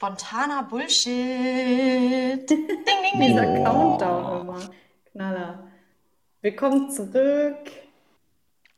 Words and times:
Spontaner 0.00 0.62
Bullshit. 0.62 2.48
Ding, 2.48 2.66
ding, 2.66 2.84
ding. 2.86 3.20
Dieser 3.20 3.44
Countdown 3.64 4.40
immer. 4.40 4.60
Knaller. 5.12 5.68
Willkommen 6.40 6.90
zurück. 6.90 7.70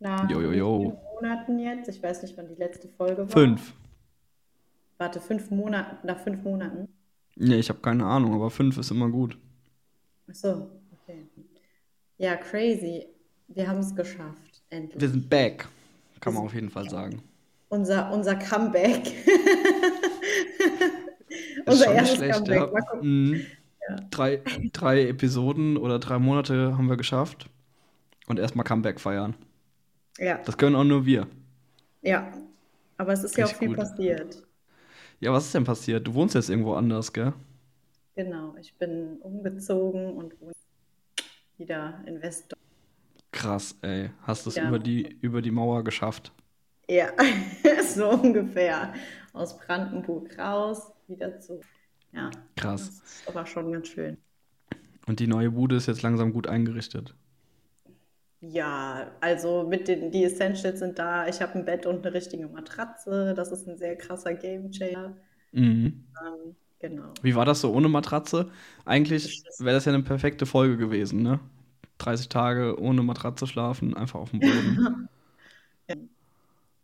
Nach 0.00 0.28
Jo, 0.28 0.40
jo, 0.40 0.50
jo. 0.50 1.00
Monaten 1.14 1.60
jetzt? 1.60 1.88
Ich 1.88 2.02
weiß 2.02 2.22
nicht, 2.22 2.36
wann 2.36 2.48
die 2.48 2.56
letzte 2.56 2.88
Folge 2.88 3.18
war. 3.18 3.28
Fünf. 3.28 3.72
Warte, 4.98 5.20
fünf 5.20 5.48
Monate, 5.52 6.04
nach 6.04 6.18
fünf 6.18 6.42
Monaten. 6.42 6.88
Nee, 7.36 7.60
ich 7.60 7.68
habe 7.68 7.78
keine 7.78 8.04
Ahnung, 8.04 8.34
aber 8.34 8.50
fünf 8.50 8.76
ist 8.78 8.90
immer 8.90 9.08
gut. 9.08 9.38
Ach 10.28 10.34
so, 10.34 10.70
okay. 10.90 11.28
Ja, 12.18 12.34
crazy. 12.34 13.06
Wir 13.46 13.68
haben 13.68 13.78
es 13.78 13.94
geschafft, 13.94 14.60
endlich. 14.70 15.00
Wir 15.00 15.08
sind 15.08 15.30
back. 15.30 15.68
Kann 16.18 16.34
man 16.34 16.42
auf 16.46 16.54
jeden 16.54 16.70
Fall 16.70 16.90
sagen. 16.90 17.22
Unser, 17.68 18.10
unser 18.12 18.34
Comeback. 18.34 19.12
Ist 21.72 21.80
unser 21.80 21.92
erstes 21.92 22.16
schlecht, 22.18 22.34
Comeback. 22.34 22.54
ja. 22.60 22.66
Mal 22.66 22.82
gucken. 22.82 23.30
Mhm. 23.30 23.46
Drei, 24.10 24.40
drei 24.72 25.08
Episoden 25.08 25.76
oder 25.76 25.98
drei 25.98 26.18
Monate 26.18 26.76
haben 26.78 26.88
wir 26.88 26.96
geschafft. 26.96 27.46
Und 28.26 28.38
erstmal 28.38 28.64
Comeback 28.64 29.00
feiern. 29.00 29.34
Ja, 30.18 30.38
Das 30.44 30.56
können 30.56 30.76
auch 30.76 30.84
nur 30.84 31.04
wir. 31.06 31.26
ja. 32.02 32.32
Aber 32.98 33.12
es 33.14 33.24
ist 33.24 33.36
ja 33.36 33.46
auch 33.46 33.48
Richtig 33.48 33.58
viel 33.58 33.68
gut. 33.68 33.78
passiert. 33.78 34.42
Ja, 35.18 35.32
was 35.32 35.46
ist 35.46 35.54
denn 35.54 35.64
passiert? 35.64 36.06
Du 36.06 36.14
wohnst 36.14 36.36
jetzt 36.36 36.50
irgendwo 36.50 36.74
anders, 36.74 37.12
gell? 37.12 37.32
Genau, 38.14 38.54
ich 38.60 38.74
bin 38.74 39.16
umgezogen 39.22 40.12
und 40.12 40.40
wohne 40.40 40.52
wieder 41.58 42.00
in 42.06 42.22
West. 42.22 42.54
Krass, 43.32 43.74
ey. 43.82 44.10
Hast 44.22 44.46
es 44.46 44.54
Ja. 44.54 44.68
über 44.68 44.78
die, 44.78 45.16
über 45.20 45.42
die 45.42 45.50
Mauer 45.50 45.82
geschafft. 45.82 46.30
Ja, 46.88 47.08
so 47.94 48.10
ungefähr. 48.10 48.92
Aus 49.32 49.58
Brandenburg 49.58 50.38
raus, 50.38 50.91
wieder 51.08 51.38
zu. 51.40 51.60
Ja, 52.12 52.30
Krass. 52.56 52.86
das 52.86 53.12
ist 53.12 53.28
aber 53.28 53.46
schon 53.46 53.72
ganz 53.72 53.88
schön. 53.88 54.18
Und 55.06 55.20
die 55.20 55.26
neue 55.26 55.50
Bude 55.50 55.76
ist 55.76 55.86
jetzt 55.86 56.02
langsam 56.02 56.32
gut 56.32 56.46
eingerichtet. 56.46 57.14
Ja, 58.40 59.12
also 59.20 59.66
mit 59.68 59.86
den, 59.88 60.10
die 60.10 60.24
Essentials 60.24 60.80
sind 60.80 60.98
da. 60.98 61.28
Ich 61.28 61.40
habe 61.40 61.54
ein 61.54 61.64
Bett 61.64 61.86
und 61.86 62.04
eine 62.04 62.14
richtige 62.14 62.48
Matratze. 62.48 63.34
Das 63.34 63.52
ist 63.52 63.68
ein 63.68 63.76
sehr 63.78 63.96
krasser 63.96 64.34
Gamechanger. 64.34 65.16
Mhm. 65.52 66.04
Ähm, 66.20 66.56
genau. 66.80 67.14
Wie 67.22 67.36
war 67.36 67.44
das 67.44 67.60
so 67.60 67.72
ohne 67.72 67.88
Matratze? 67.88 68.50
Eigentlich 68.84 69.44
wäre 69.58 69.74
das 69.76 69.84
ja 69.84 69.92
eine 69.92 70.02
perfekte 70.02 70.44
Folge 70.44 70.76
gewesen, 70.76 71.22
ne? 71.22 71.38
30 71.98 72.28
Tage 72.28 72.80
ohne 72.80 73.02
Matratze 73.04 73.46
schlafen, 73.46 73.96
einfach 73.96 74.18
auf 74.18 74.30
dem 74.30 74.40
Boden. 74.40 75.08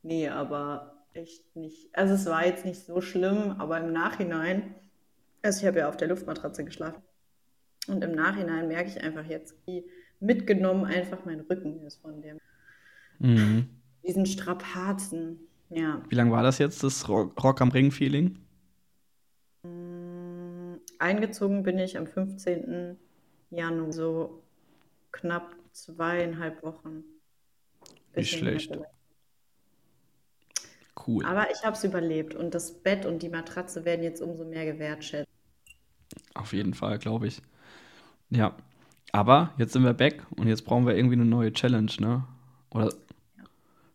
Nee, 0.02 0.28
aber 0.28 0.97
echt 1.18 1.54
nicht. 1.56 1.88
Also 1.92 2.14
es 2.14 2.26
war 2.26 2.46
jetzt 2.46 2.64
nicht 2.64 2.80
so 2.84 3.00
schlimm, 3.00 3.56
aber 3.58 3.78
im 3.80 3.92
Nachhinein, 3.92 4.74
also 5.42 5.60
ich 5.60 5.66
habe 5.66 5.80
ja 5.80 5.88
auf 5.88 5.96
der 5.96 6.08
Luftmatratze 6.08 6.64
geschlafen. 6.64 7.02
Und 7.88 8.02
im 8.04 8.12
Nachhinein 8.12 8.68
merke 8.68 8.90
ich 8.90 9.00
einfach 9.02 9.24
jetzt, 9.24 9.54
wie 9.66 9.84
mitgenommen 10.20 10.84
einfach 10.84 11.24
mein 11.24 11.40
Rücken 11.40 11.80
ist 11.86 12.00
von 12.00 12.20
dem, 12.22 12.38
Mhm. 13.18 13.68
diesen 14.06 14.26
Strapazen. 14.26 15.40
Ja. 15.70 16.02
Wie 16.08 16.14
lange 16.14 16.30
war 16.30 16.42
das 16.42 16.58
jetzt, 16.58 16.82
das 16.82 17.08
Rock, 17.08 17.42
Rock 17.42 17.60
am 17.60 17.70
Ring-Feeling? 17.70 18.38
Mm, 19.62 20.76
Eingezogen 20.98 21.62
bin 21.62 21.78
ich 21.78 21.98
am 21.98 22.06
15. 22.06 22.96
Januar, 23.50 23.92
so 23.92 24.42
knapp 25.12 25.54
zweieinhalb 25.72 26.62
Wochen. 26.62 27.04
Nicht 28.14 28.30
schlecht. 28.38 28.70
vielleicht. 28.72 28.90
Cool. 31.06 31.28
Aber 31.28 31.50
ich 31.52 31.62
habe 31.64 31.76
es 31.76 31.84
überlebt 31.84 32.34
und 32.34 32.54
das 32.56 32.82
Bett 32.82 33.06
und 33.06 33.22
die 33.22 33.28
Matratze 33.28 33.84
werden 33.84 34.02
jetzt 34.02 34.20
umso 34.20 34.44
mehr 34.44 34.64
gewertschätzt. 34.66 35.28
Auf 36.34 36.52
jeden 36.52 36.74
Fall, 36.74 36.98
glaube 36.98 37.26
ich. 37.26 37.42
Ja. 38.30 38.56
Aber 39.12 39.52
jetzt 39.58 39.72
sind 39.74 39.84
wir 39.84 39.94
back 39.94 40.26
und 40.36 40.48
jetzt 40.48 40.64
brauchen 40.64 40.86
wir 40.86 40.96
irgendwie 40.96 41.16
eine 41.16 41.26
neue 41.26 41.52
Challenge, 41.52 41.92
ne? 42.00 42.24
Oder 42.70 42.92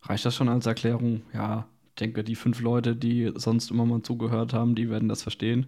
reicht 0.02 0.24
das 0.24 0.34
schon 0.36 0.48
als 0.48 0.66
Erklärung? 0.66 1.22
Ja, 1.32 1.66
ich 1.88 1.94
denke, 1.96 2.22
die 2.24 2.36
fünf 2.36 2.60
Leute, 2.60 2.94
die 2.96 3.32
sonst 3.36 3.70
immer 3.70 3.84
mal 3.86 4.02
zugehört 4.02 4.52
haben, 4.52 4.74
die 4.74 4.88
werden 4.90 5.08
das 5.08 5.22
verstehen. 5.22 5.66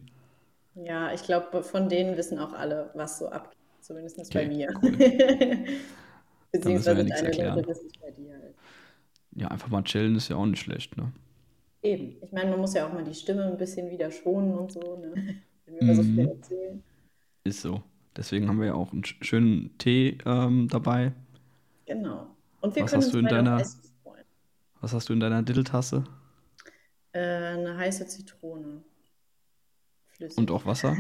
Ja, 0.75 1.13
ich 1.13 1.23
glaube, 1.23 1.63
von 1.65 1.89
denen 1.89 2.17
wissen 2.17 2.39
auch 2.39 2.53
alle, 2.53 2.91
was 2.95 3.19
so 3.19 3.29
abgeht. 3.31 3.57
Zumindest 3.81 4.33
bei 4.33 4.45
Okay, 4.45 4.47
mir. 4.47 4.69
wir 4.83 5.75
Beziehungsweise 6.53 7.05
deine. 7.05 7.33
Leute 7.33 7.67
wissen 7.67 7.87
es 7.89 7.97
bei 8.01 8.11
dir 8.11 8.33
halt. 8.35 8.57
Ja, 9.37 9.49
einfach 9.49 9.69
mal 9.69 9.83
chillen 9.85 10.17
ist 10.17 10.29
ja 10.29 10.37
auch 10.37 10.47
nicht 10.47 10.61
schlecht, 10.61 10.97
ne? 10.97 11.13
Eben. 11.83 12.17
Ich 12.23 12.33
meine, 12.33 12.51
man 12.51 12.61
muss 12.61 12.75
ja 12.75 12.89
auch 12.89 12.93
mal 12.93 13.05
die 13.05 13.15
Stimme 13.15 13.45
ein 13.45 13.59
bisschen 13.59 13.91
wieder 13.91 14.11
schonen 14.11 14.55
und 14.57 14.73
so, 14.73 14.81
ne? 14.99 15.13
Wenn 15.67 15.75
wir 15.75 15.81
immer 15.83 15.95
so 15.95 16.03
viel 16.03 16.13
Mhm. 16.25 16.29
erzählen. 16.29 16.83
Ist 17.45 17.61
so. 17.61 17.83
Deswegen 18.17 18.49
haben 18.49 18.59
wir 18.61 18.67
ja 18.69 18.75
auch 18.75 18.93
einen 18.93 19.03
sch- 19.03 19.23
schönen 19.23 19.77
Tee 19.79 20.17
ähm, 20.25 20.69
dabei. 20.69 21.13
Genau. 21.85 22.29
Und 22.61 22.75
wir 22.75 22.83
Was 22.85 22.91
können 22.91 23.03
hast 23.03 23.15
uns 23.15 23.23
du 23.25 23.29
deiner- 23.29 23.63
freuen. 24.03 24.25
Was 24.81 24.93
hast 24.95 25.09
du 25.09 25.13
in 25.13 25.21
deiner 25.21 25.43
Diddeltasse? 25.43 26.05
Äh, 27.13 27.19
eine 27.21 27.77
heiße 27.77 28.07
Zitrone. 28.07 28.83
Flüssig. 30.09 30.39
Und 30.39 30.51
auch 30.51 30.65
Wasser? 30.67 30.97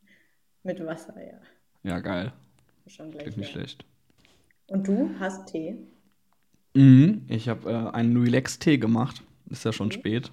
Mit 0.64 0.84
Wasser, 0.84 1.14
ja. 1.24 1.38
Ja, 1.84 2.00
geil. 2.00 2.32
Schon 2.88 3.10
gleich 3.12 3.22
Klingt 3.24 3.38
nicht 3.38 3.50
schlecht. 3.52 3.84
Und 4.66 4.88
du 4.88 5.10
hast 5.20 5.46
Tee? 5.46 5.76
Mhm. 6.76 7.22
Ich 7.28 7.48
habe 7.48 7.70
äh, 7.70 7.90
einen 7.96 8.16
Relax-Tee 8.16 8.78
gemacht. 8.78 9.22
Ist 9.50 9.64
ja 9.64 9.72
schon 9.72 9.88
Mhm. 9.88 9.92
spät. 9.92 10.32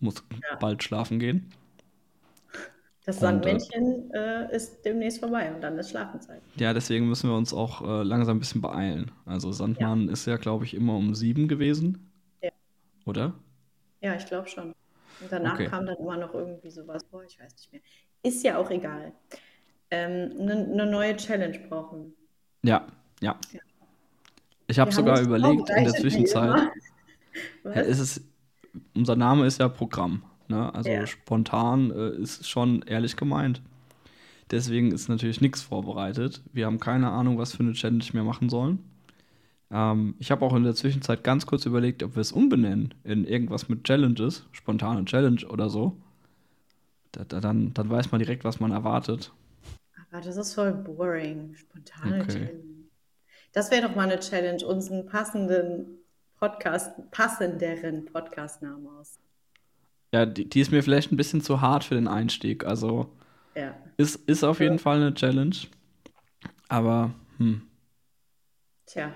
Muss 0.00 0.16
Ja. 0.50 0.56
bald 0.56 0.82
schlafen 0.82 1.18
gehen. 1.18 1.50
Das 3.06 3.16
Und, 3.16 3.22
äh, 3.22 3.26
Sandmännchen 3.26 4.10
äh, 4.14 4.54
ist 4.56 4.82
demnächst 4.84 5.20
vorbei 5.20 5.52
und 5.54 5.60
dann 5.60 5.76
ist 5.78 5.90
Schlafenszeit. 5.90 6.40
Ja, 6.56 6.72
deswegen 6.72 7.06
müssen 7.06 7.28
wir 7.28 7.36
uns 7.36 7.52
auch 7.52 7.82
äh, 7.82 8.02
langsam 8.02 8.38
ein 8.38 8.40
bisschen 8.40 8.62
beeilen. 8.62 9.10
Also 9.26 9.52
Sandmann 9.52 10.08
ist 10.08 10.24
ja, 10.26 10.38
glaube 10.38 10.64
ich, 10.64 10.72
immer 10.74 10.96
um 10.96 11.14
sieben 11.14 11.46
gewesen. 11.46 12.10
Ja. 12.42 12.50
Oder? 13.04 13.34
Ja, 14.00 14.14
ich 14.14 14.24
glaube 14.26 14.48
schon. 14.48 14.72
Und 15.20 15.30
danach 15.30 15.54
Okay. 15.54 15.66
kam 15.66 15.84
dann 15.86 15.96
immer 15.96 16.16
noch 16.16 16.32
irgendwie 16.32 16.70
sowas. 16.70 17.04
Boah, 17.04 17.22
ich 17.24 17.38
weiß 17.38 17.52
nicht 17.56 17.72
mehr. 17.72 17.82
Ist 18.22 18.42
ja 18.42 18.56
auch 18.56 18.70
egal. 18.70 19.12
Ähm, 19.90 20.32
Eine 20.40 20.66
ne 20.66 20.86
neue 20.86 21.14
Challenge 21.16 21.58
brauchen. 21.68 22.14
Ja, 22.62 22.86
ja. 23.20 23.38
Ja. 23.52 23.60
Ich 24.66 24.78
habe 24.78 24.92
sogar 24.92 25.20
überlegt 25.20 25.70
in 25.70 25.84
der 25.84 25.94
Zwischenzeit. 25.94 26.70
Ja, 27.64 27.70
ist 27.72 27.98
es, 27.98 28.24
unser 28.94 29.16
Name 29.16 29.46
ist 29.46 29.60
ja 29.60 29.68
Programm. 29.68 30.22
Ne? 30.48 30.74
Also 30.74 30.90
Ja. 30.90 31.06
spontan 31.06 31.90
äh, 31.90 32.10
ist 32.16 32.48
schon 32.48 32.82
ehrlich 32.82 33.16
gemeint. 33.16 33.62
Deswegen 34.50 34.92
ist 34.92 35.08
natürlich 35.08 35.40
nichts 35.40 35.62
vorbereitet. 35.62 36.42
Wir 36.52 36.66
haben 36.66 36.78
keine 36.78 37.10
Ahnung, 37.10 37.38
was 37.38 37.54
für 37.54 37.62
eine 37.62 37.72
Challenge 37.72 38.04
wir 38.12 38.24
machen 38.24 38.48
sollen. 38.50 38.78
Ähm, 39.70 40.14
ich 40.18 40.30
habe 40.30 40.44
auch 40.44 40.54
in 40.54 40.64
der 40.64 40.74
Zwischenzeit 40.74 41.24
ganz 41.24 41.46
kurz 41.46 41.64
überlegt, 41.66 42.02
ob 42.02 42.14
wir 42.14 42.20
es 42.20 42.32
umbenennen 42.32 42.94
in 43.04 43.24
irgendwas 43.24 43.68
mit 43.68 43.84
Challenges, 43.84 44.46
spontane 44.52 45.04
Challenge 45.06 45.46
oder 45.48 45.70
so. 45.70 45.96
Da, 47.12 47.24
da, 47.24 47.40
dann, 47.40 47.72
dann 47.74 47.88
weiß 47.88 48.12
man 48.12 48.18
direkt, 48.18 48.44
was 48.44 48.60
man 48.60 48.70
erwartet. 48.70 49.32
Aber 50.10 50.20
das 50.20 50.36
ist 50.36 50.54
voll 50.54 50.72
boring. 50.72 51.54
Spontane 51.54 52.20
Okay. 52.20 52.32
Challenge. 52.32 52.73
Das 53.54 53.70
wäre 53.70 53.88
doch 53.88 53.94
mal 53.94 54.02
eine 54.10 54.18
Challenge, 54.20 54.66
uns 54.66 54.90
einen 54.90 55.06
passenden 55.06 55.98
Podcast, 56.38 56.90
passenderen 57.10 58.04
Podcastnamen 58.04 58.86
aus. 58.98 59.18
Ja, 60.12 60.26
die, 60.26 60.48
die 60.48 60.60
ist 60.60 60.70
mir 60.70 60.82
vielleicht 60.82 61.12
ein 61.12 61.16
bisschen 61.16 61.40
zu 61.40 61.60
hart 61.60 61.84
für 61.84 61.94
den 61.94 62.08
Einstieg. 62.08 62.64
Also 62.66 63.10
Ja. 63.54 63.74
ist, 63.96 64.16
ist 64.28 64.44
auf 64.44 64.60
jeden 64.60 64.78
Fall 64.78 64.96
eine 64.96 65.14
Challenge. 65.14 65.56
Aber 66.68 67.14
hm, 67.38 67.62
Tja. 68.86 69.12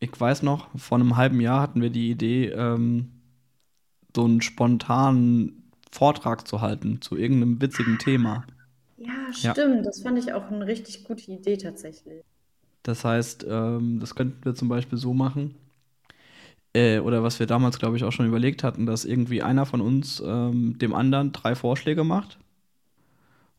Ich 0.00 0.20
weiß 0.20 0.42
noch, 0.42 0.68
vor 0.76 0.98
einem 0.98 1.16
halben 1.16 1.40
Jahr 1.40 1.60
hatten 1.60 1.80
wir 1.80 1.90
die 1.90 2.10
Idee, 2.10 2.48
ähm, 2.48 3.12
so 4.16 4.24
einen 4.24 4.40
spontanen 4.40 5.70
Vortrag 5.92 6.48
zu 6.48 6.60
halten 6.60 7.00
zu 7.00 7.16
irgendeinem 7.16 7.60
witzigen 7.60 7.98
Thema. 7.98 8.44
Ja, 8.96 9.12
Ja. 9.40 9.52
stimmt. 9.52 9.86
Das 9.86 10.02
fand 10.02 10.18
ich 10.18 10.32
auch 10.32 10.50
eine 10.50 10.66
richtig 10.66 11.04
gute 11.04 11.30
Idee 11.30 11.56
tatsächlich. 11.56 12.24
Das 12.82 13.04
heißt, 13.04 13.46
ähm, 13.48 14.00
das 14.00 14.14
könnten 14.14 14.44
wir 14.44 14.54
zum 14.54 14.68
Beispiel 14.68 14.98
so 14.98 15.14
machen. 15.14 15.54
Äh, 16.74 17.00
oder 17.00 17.22
was 17.22 17.38
wir 17.38 17.46
damals, 17.46 17.78
glaube 17.78 17.96
ich, 17.96 18.04
auch 18.04 18.12
schon 18.12 18.26
überlegt 18.26 18.64
hatten, 18.64 18.86
dass 18.86 19.04
irgendwie 19.04 19.42
einer 19.42 19.66
von 19.66 19.80
uns 19.80 20.22
ähm, 20.24 20.78
dem 20.78 20.94
anderen 20.94 21.32
drei 21.32 21.54
Vorschläge 21.54 22.04
macht. 22.04 22.38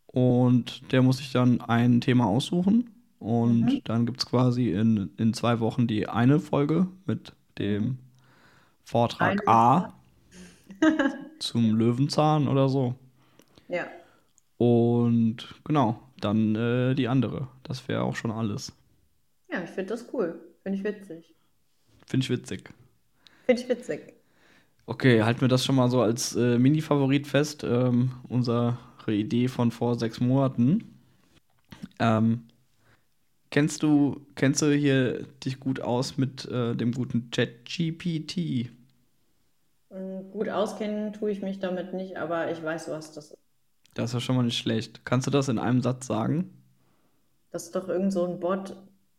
Und 0.08 0.92
der 0.92 1.02
muss 1.02 1.18
sich 1.18 1.31
dann 1.31 1.62
ein 1.62 2.02
Thema 2.02 2.25
aussuchen. 2.28 2.90
Und 3.20 3.62
Mhm. 3.66 3.81
dann 3.86 4.06
gibt 4.06 4.20
es 4.20 4.25
quasi 4.25 4.70
in, 4.72 5.12
in 5.18 5.34
zwei 5.34 5.60
Wochen 5.60 5.88
die 5.88 6.08
eine 6.10 6.40
Folge 6.40 6.88
mit 7.06 7.34
dem 7.58 7.98
Vortrag 8.86 9.42
Eine 9.42 9.48
A 9.48 9.94
zum 11.40 11.75
Löwenzahn 11.75 12.48
oder 12.48 12.70
so. 12.70 12.96
Ja. 13.68 13.88
Und 14.58 15.56
genau, 15.64 16.00
dann 16.20 16.56
äh, 16.56 16.96
die 16.96 17.08
andere. 17.08 17.48
Das 17.64 17.88
wäre 17.88 18.04
auch 18.04 18.16
schon 18.16 18.31
alles. 18.31 18.74
Ja, 19.53 19.63
ich 19.63 19.69
finde 19.69 19.94
das 19.94 20.13
cool. 20.13 20.53
Finde 20.63 20.77
ich 20.79 20.83
witzig. 20.83 21.33
Finde 22.07 22.23
ich 22.25 22.29
witzig. 22.29 22.69
Finde 23.45 23.61
ich 23.61 23.69
witzig. 23.69 24.13
Okay, 24.85 25.23
halten 25.23 25.41
wir 25.41 25.47
das 25.47 25.63
schon 25.65 25.75
mal 25.75 25.89
so 25.89 26.01
als 26.01 26.35
äh, 26.35 26.57
Mini-Favorit 26.57 27.27
fest. 27.27 27.63
Ähm, 27.63 28.11
unsere 28.27 28.77
Idee 29.07 29.47
von 29.47 29.71
vor 29.71 29.95
sechs 29.97 30.19
Monaten. 30.19 30.83
Ähm, 32.00 32.47
kennst 33.51 33.83
du, 33.83 34.25
kennst 34.35 34.61
du 34.61 34.73
hier 34.75 35.23
dich 35.45 35.59
gut 35.59 35.79
aus 35.81 36.17
mit 36.17 36.45
äh, 36.45 36.75
dem 36.75 36.91
guten 36.91 37.29
ChatGPT? 37.31 38.69
Mm, 39.89 40.29
Gut 40.31 40.50
auskennen 40.50 41.13
tue 41.13 41.31
ich 41.31 41.41
mich 41.41 41.59
damit 41.59 41.94
nicht, 41.94 42.17
aber 42.17 42.51
ich 42.51 42.61
weiß, 42.61 42.89
was 42.89 43.13
das 43.13 43.31
ist. 43.31 43.38
Das 43.95 44.11
ist 44.11 44.13
ja 44.13 44.19
schon 44.19 44.35
mal 44.35 44.44
nicht 44.44 44.57
schlecht. 44.59 45.03
Kannst 45.03 45.25
du 45.25 45.31
das 45.31 45.50
in 45.50 45.57
einem 45.57 45.81
Satz 45.81 46.05
sagen? 46.05 46.51
Das 47.51 47.63
ist 47.65 47.75
doch 47.75 47.88
irgend 47.88 48.11
so 48.11 48.25
ein 48.25 48.39
Bot, 48.41 48.75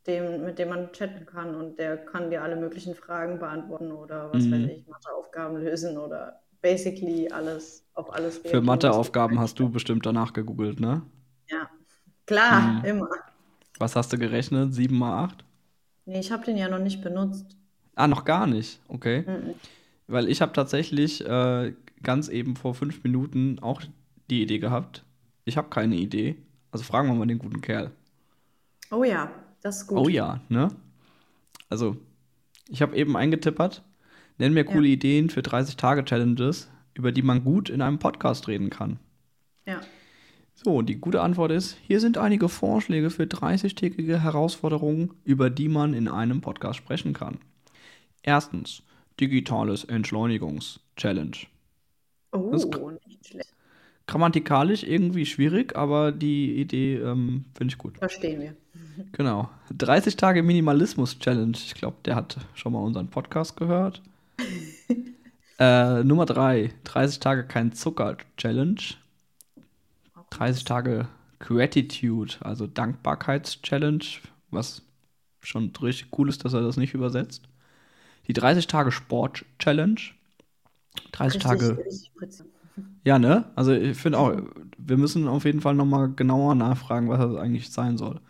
dem, 0.06 0.44
mit 0.44 0.58
dem 0.58 0.68
man 0.68 0.92
chatten 0.92 1.26
kann 1.26 1.54
und 1.54 1.78
der 1.78 1.96
kann 1.96 2.30
dir 2.30 2.42
alle 2.42 2.56
möglichen 2.56 2.94
Fragen 2.94 3.38
beantworten 3.38 3.92
oder 3.92 4.30
was 4.32 4.44
weiß 4.50 4.60
Mhm. 4.60 4.70
ich, 4.70 4.86
Matheaufgaben 4.86 5.56
lösen 5.58 5.98
oder 5.98 6.40
basically 6.62 7.28
alles, 7.30 7.84
auf 7.94 8.12
alles 8.12 8.38
Für 8.38 8.60
Matheaufgaben 8.60 9.38
hast 9.38 9.58
du 9.58 9.68
bestimmt 9.70 10.06
danach 10.06 10.32
gegoogelt, 10.32 10.80
ne? 10.80 11.02
Ja, 11.50 11.68
klar, 12.26 12.82
Mhm. 12.82 12.84
immer. 12.84 13.08
Was 13.78 13.96
hast 13.96 14.12
du 14.12 14.18
gerechnet? 14.18 14.74
7 14.74 14.96
mal 14.98 15.24
8? 15.24 15.44
Nee, 16.06 16.20
ich 16.20 16.32
habe 16.32 16.44
den 16.44 16.56
ja 16.56 16.68
noch 16.68 16.78
nicht 16.78 17.02
benutzt. 17.02 17.56
Ah, 17.96 18.08
noch 18.08 18.24
gar 18.24 18.46
nicht. 18.46 18.80
Okay. 18.88 19.24
Mhm. 19.26 19.54
Weil 20.08 20.28
ich 20.28 20.42
habe 20.42 20.52
tatsächlich 20.52 21.24
äh, 21.26 21.74
ganz 22.02 22.28
eben 22.28 22.56
vor 22.56 22.74
fünf 22.74 23.02
Minuten 23.04 23.58
auch 23.60 23.82
die 24.30 24.42
Idee 24.42 24.58
gehabt. 24.58 25.04
Ich 25.44 25.56
habe 25.56 25.70
keine 25.70 25.96
Idee. 25.96 26.36
Also 26.72 26.84
fragen 26.84 27.08
wir 27.08 27.14
mal 27.14 27.26
den 27.26 27.38
guten 27.38 27.60
Kerl. 27.60 27.92
Oh 28.90 29.04
ja, 29.04 29.30
das 29.64 29.78
ist 29.78 29.86
gut. 29.88 29.98
Oh 29.98 30.08
ja, 30.08 30.40
ne? 30.48 30.68
Also, 31.70 31.96
ich 32.68 32.82
habe 32.82 32.94
eben 32.96 33.16
eingetippert, 33.16 33.82
nenn 34.38 34.52
mir 34.52 34.64
Ja. 34.64 34.70
coole 34.72 34.86
Ideen 34.88 35.30
für 35.30 35.40
30-Tage-Challenges, 35.40 36.68
über 36.94 37.10
die 37.10 37.22
man 37.22 37.42
gut 37.42 37.70
in 37.70 37.80
einem 37.82 37.98
Podcast 37.98 38.46
reden 38.46 38.70
kann. 38.70 38.98
Ja. 39.66 39.80
So, 40.54 40.76
und 40.76 40.88
die 40.88 40.96
gute 40.96 41.20
Antwort 41.22 41.50
ist, 41.50 41.76
hier 41.82 41.98
sind 41.98 42.16
einige 42.18 42.48
Vorschläge 42.48 43.10
für 43.10 43.24
30-tägige 43.24 44.18
Herausforderungen, 44.20 45.14
über 45.24 45.50
die 45.50 45.68
man 45.68 45.94
in 45.94 46.06
einem 46.08 46.40
Podcast 46.42 46.78
sprechen 46.78 47.12
kann. 47.12 47.38
Erstens, 48.22 48.82
digitales 49.18 49.84
Entschleunigungs-Challenge. 49.84 51.36
Oh, 52.32 52.50
Das 52.52 52.64
ist 52.64 52.70
nicht 53.06 53.26
schlecht. 53.26 53.54
Grammatikalisch 54.06 54.82
irgendwie 54.84 55.24
schwierig, 55.24 55.74
aber 55.74 56.12
die 56.12 56.60
Idee 56.60 56.96
ähm, 56.96 57.46
finde 57.56 57.72
ich 57.72 57.78
gut. 57.78 57.96
Verstehen 57.98 58.40
wir. 58.40 58.54
Genau. 59.12 59.50
30 59.76 60.16
Tage 60.16 60.42
Minimalismus-Challenge. 60.42 61.56
Ich 61.56 61.74
glaube, 61.74 61.96
der 62.04 62.16
hat 62.16 62.36
schon 62.54 62.72
mal 62.72 62.80
unseren 62.80 63.08
Podcast 63.08 63.56
gehört. 63.56 64.02
äh, 65.58 66.04
Nummer 66.04 66.26
3. 66.26 66.72
30 66.84 67.20
Tage 67.20 67.44
kein 67.44 67.72
Zucker-Challenge. 67.72 68.80
30 70.30 70.64
Tage 70.64 71.08
Gratitude, 71.38 72.34
also 72.40 72.66
Dankbarkeits-Challenge, 72.66 74.04
was 74.50 74.82
schon 75.42 75.72
richtig 75.82 76.08
cool 76.18 76.28
ist, 76.28 76.44
dass 76.44 76.54
er 76.54 76.62
das 76.62 76.76
nicht 76.76 76.94
übersetzt. 76.94 77.48
Die 78.26 78.32
30 78.32 78.66
Tage 78.66 78.90
Sport-Challenge. 78.90 80.00
30 81.12 81.34
Richtig, 81.34 81.42
Tage 81.42 81.78
richtig 81.78 82.12
ja, 83.04 83.18
ne? 83.18 83.44
Also 83.54 83.72
ich 83.72 83.96
finde 83.96 84.18
auch, 84.18 84.32
wir 84.78 84.96
müssen 84.96 85.28
auf 85.28 85.44
jeden 85.44 85.60
Fall 85.60 85.74
nochmal 85.74 86.10
genauer 86.14 86.54
nachfragen, 86.54 87.08
was 87.08 87.18
das 87.18 87.36
eigentlich 87.36 87.70
sein 87.70 87.98
soll. 87.98 88.20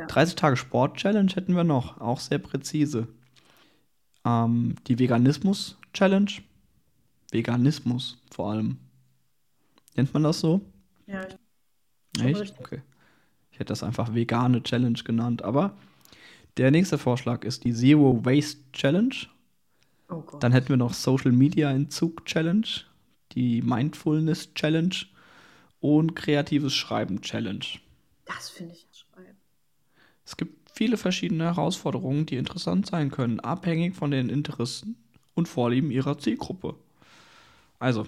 Ja. 0.00 0.06
30 0.06 0.34
Tage 0.34 0.56
Sport-Challenge 0.56 1.30
hätten 1.34 1.54
wir 1.54 1.64
noch, 1.64 2.00
auch 2.00 2.20
sehr 2.20 2.38
präzise. 2.38 3.08
Ähm, 4.24 4.76
die 4.86 4.98
Veganismus-Challenge. 4.98 6.30
Veganismus 7.30 8.18
vor 8.32 8.50
allem. 8.50 8.78
Nennt 9.94 10.14
man 10.14 10.22
das 10.22 10.40
so? 10.40 10.62
Ja, 11.06 11.26
ich, 12.16 12.22
Echt? 12.24 12.40
richtig. 12.40 12.60
Okay. 12.60 12.82
Ich 13.52 13.58
hätte 13.58 13.68
das 13.68 13.82
einfach 13.82 14.14
vegane 14.14 14.62
Challenge 14.62 14.98
genannt. 15.04 15.42
Aber 15.42 15.76
der 16.56 16.70
nächste 16.70 16.96
Vorschlag 16.96 17.44
ist 17.44 17.64
die 17.64 17.74
Zero 17.74 18.24
Waste 18.24 18.60
Challenge. 18.72 19.14
oh 20.08 20.22
Gott. 20.22 20.42
Dann 20.42 20.52
hätten 20.52 20.70
wir 20.70 20.76
noch 20.78 20.94
Social 20.94 21.32
Media 21.32 21.70
Entzug 21.70 22.24
Challenge, 22.24 22.66
die 23.32 23.60
Mindfulness 23.60 24.54
Challenge 24.54 24.96
und 25.80 26.16
kreatives 26.16 26.74
Schreiben 26.74 27.20
Challenge. 27.20 27.66
Das 28.24 28.48
finde 28.48 28.74
ich. 28.74 28.90
Es 30.30 30.36
gibt 30.36 30.70
viele 30.70 30.96
verschiedene 30.96 31.42
Herausforderungen, 31.42 32.24
die 32.24 32.36
interessant 32.36 32.86
sein 32.86 33.10
können, 33.10 33.40
abhängig 33.40 33.96
von 33.96 34.12
den 34.12 34.28
Interessen 34.28 34.94
und 35.34 35.48
Vorlieben 35.48 35.90
ihrer 35.90 36.18
Zielgruppe. 36.18 36.76
Also, 37.80 38.06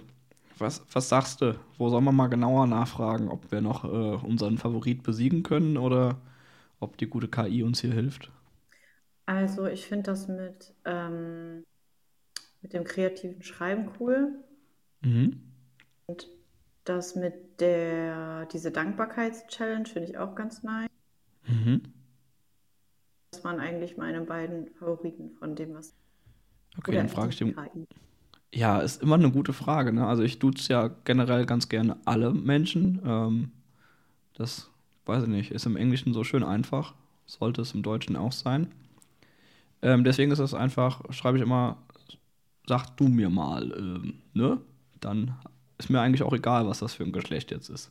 was, 0.56 0.84
was 0.92 1.08
sagst 1.08 1.40
du? 1.40 1.58
Wo 1.78 1.88
soll 1.88 2.00
man 2.00 2.14
mal 2.14 2.28
genauer 2.28 2.68
nachfragen, 2.68 3.28
ob 3.28 3.50
wir 3.50 3.60
noch 3.60 3.82
äh, 3.82 4.24
unseren 4.24 4.56
Favorit 4.56 5.02
besiegen 5.02 5.42
können 5.42 5.76
oder 5.76 6.16
ob 6.78 6.96
die 6.96 7.08
gute 7.08 7.26
KI 7.26 7.64
uns 7.64 7.80
hier 7.80 7.92
hilft? 7.92 8.30
Also, 9.26 9.66
ich 9.66 9.84
finde 9.86 10.04
das 10.04 10.28
mit, 10.28 10.74
ähm, 10.84 11.64
mit 12.60 12.72
dem 12.72 12.84
kreativen 12.84 13.42
Schreiben 13.42 13.90
cool. 13.98 14.44
Mhm. 15.00 15.40
Und 16.06 16.28
das 16.84 17.16
mit 17.16 17.60
der, 17.60 18.46
diese 18.46 18.70
Dankbarkeits-Challenge 18.70 19.86
finde 19.86 20.08
ich 20.08 20.18
auch 20.18 20.36
ganz 20.36 20.62
nice. 20.62 20.88
Mhm. 21.48 22.01
Das 23.32 23.42
waren 23.44 23.60
eigentlich 23.60 23.96
meine 23.96 24.20
beiden 24.20 24.72
Favoriten 24.74 25.34
von 25.38 25.56
dem, 25.56 25.74
was. 25.74 25.94
Okay, 26.78 26.96
dann 26.96 27.08
frage 27.08 27.30
ich 27.30 27.38
KI. 27.38 27.86
Ja, 28.54 28.80
ist 28.80 29.02
immer 29.02 29.14
eine 29.16 29.30
gute 29.30 29.52
Frage. 29.52 29.92
Ne? 29.92 30.06
Also 30.06 30.22
ich 30.22 30.38
duze 30.38 30.72
ja 30.72 30.88
generell 31.04 31.46
ganz 31.46 31.68
gerne 31.68 31.96
alle 32.04 32.32
Menschen. 32.32 33.00
Ähm, 33.04 33.52
das, 34.34 34.70
weiß 35.06 35.24
ich 35.24 35.28
nicht, 35.30 35.52
ist 35.52 35.66
im 35.66 35.76
Englischen 35.76 36.14
so 36.14 36.24
schön 36.24 36.44
einfach. 36.44 36.94
Sollte 37.26 37.62
es 37.62 37.74
im 37.74 37.82
Deutschen 37.82 38.16
auch 38.16 38.32
sein. 38.32 38.68
Ähm, 39.82 40.04
deswegen 40.04 40.30
ist 40.30 40.38
es 40.38 40.54
einfach, 40.54 41.02
schreibe 41.12 41.38
ich 41.38 41.42
immer, 41.42 41.78
sag 42.68 42.96
du 42.96 43.08
mir 43.08 43.30
mal, 43.30 43.72
ähm, 43.78 44.14
ne? 44.34 44.60
Dann 45.00 45.36
ist 45.78 45.90
mir 45.90 46.00
eigentlich 46.00 46.22
auch 46.24 46.32
egal, 46.34 46.66
was 46.68 46.80
das 46.80 46.94
für 46.94 47.04
ein 47.04 47.12
Geschlecht 47.12 47.50
jetzt 47.52 47.70
ist. 47.70 47.90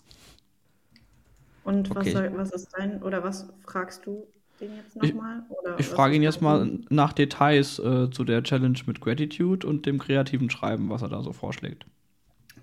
Und 1.63 1.95
was, 1.95 2.11
Okay. 2.11 2.11
soll, 2.11 2.31
was 2.37 2.51
ist 2.51 2.69
dein, 2.77 3.01
oder 3.03 3.23
was 3.23 3.51
fragst 3.65 4.05
du 4.05 4.27
den 4.61 4.75
jetzt 4.75 4.95
Ich- 5.01 5.13
nochmal? 5.13 5.43
Ich 5.77 5.87
was 5.89 5.95
frage 5.95 6.15
ihn 6.15 6.23
jetzt 6.23 6.41
mal 6.41 6.79
nach 6.89 7.13
Details 7.13 7.79
äh, 7.79 8.09
zu 8.11 8.23
der 8.23 8.43
Challenge 8.43 8.77
mit 8.85 9.01
Gratitude 9.01 9.65
und 9.67 9.85
dem 9.85 9.99
kreativen 9.99 10.49
Schreiben, 10.49 10.89
was 10.89 11.01
er 11.01 11.09
da 11.09 11.21
so 11.23 11.33
vorschlägt. 11.33 11.85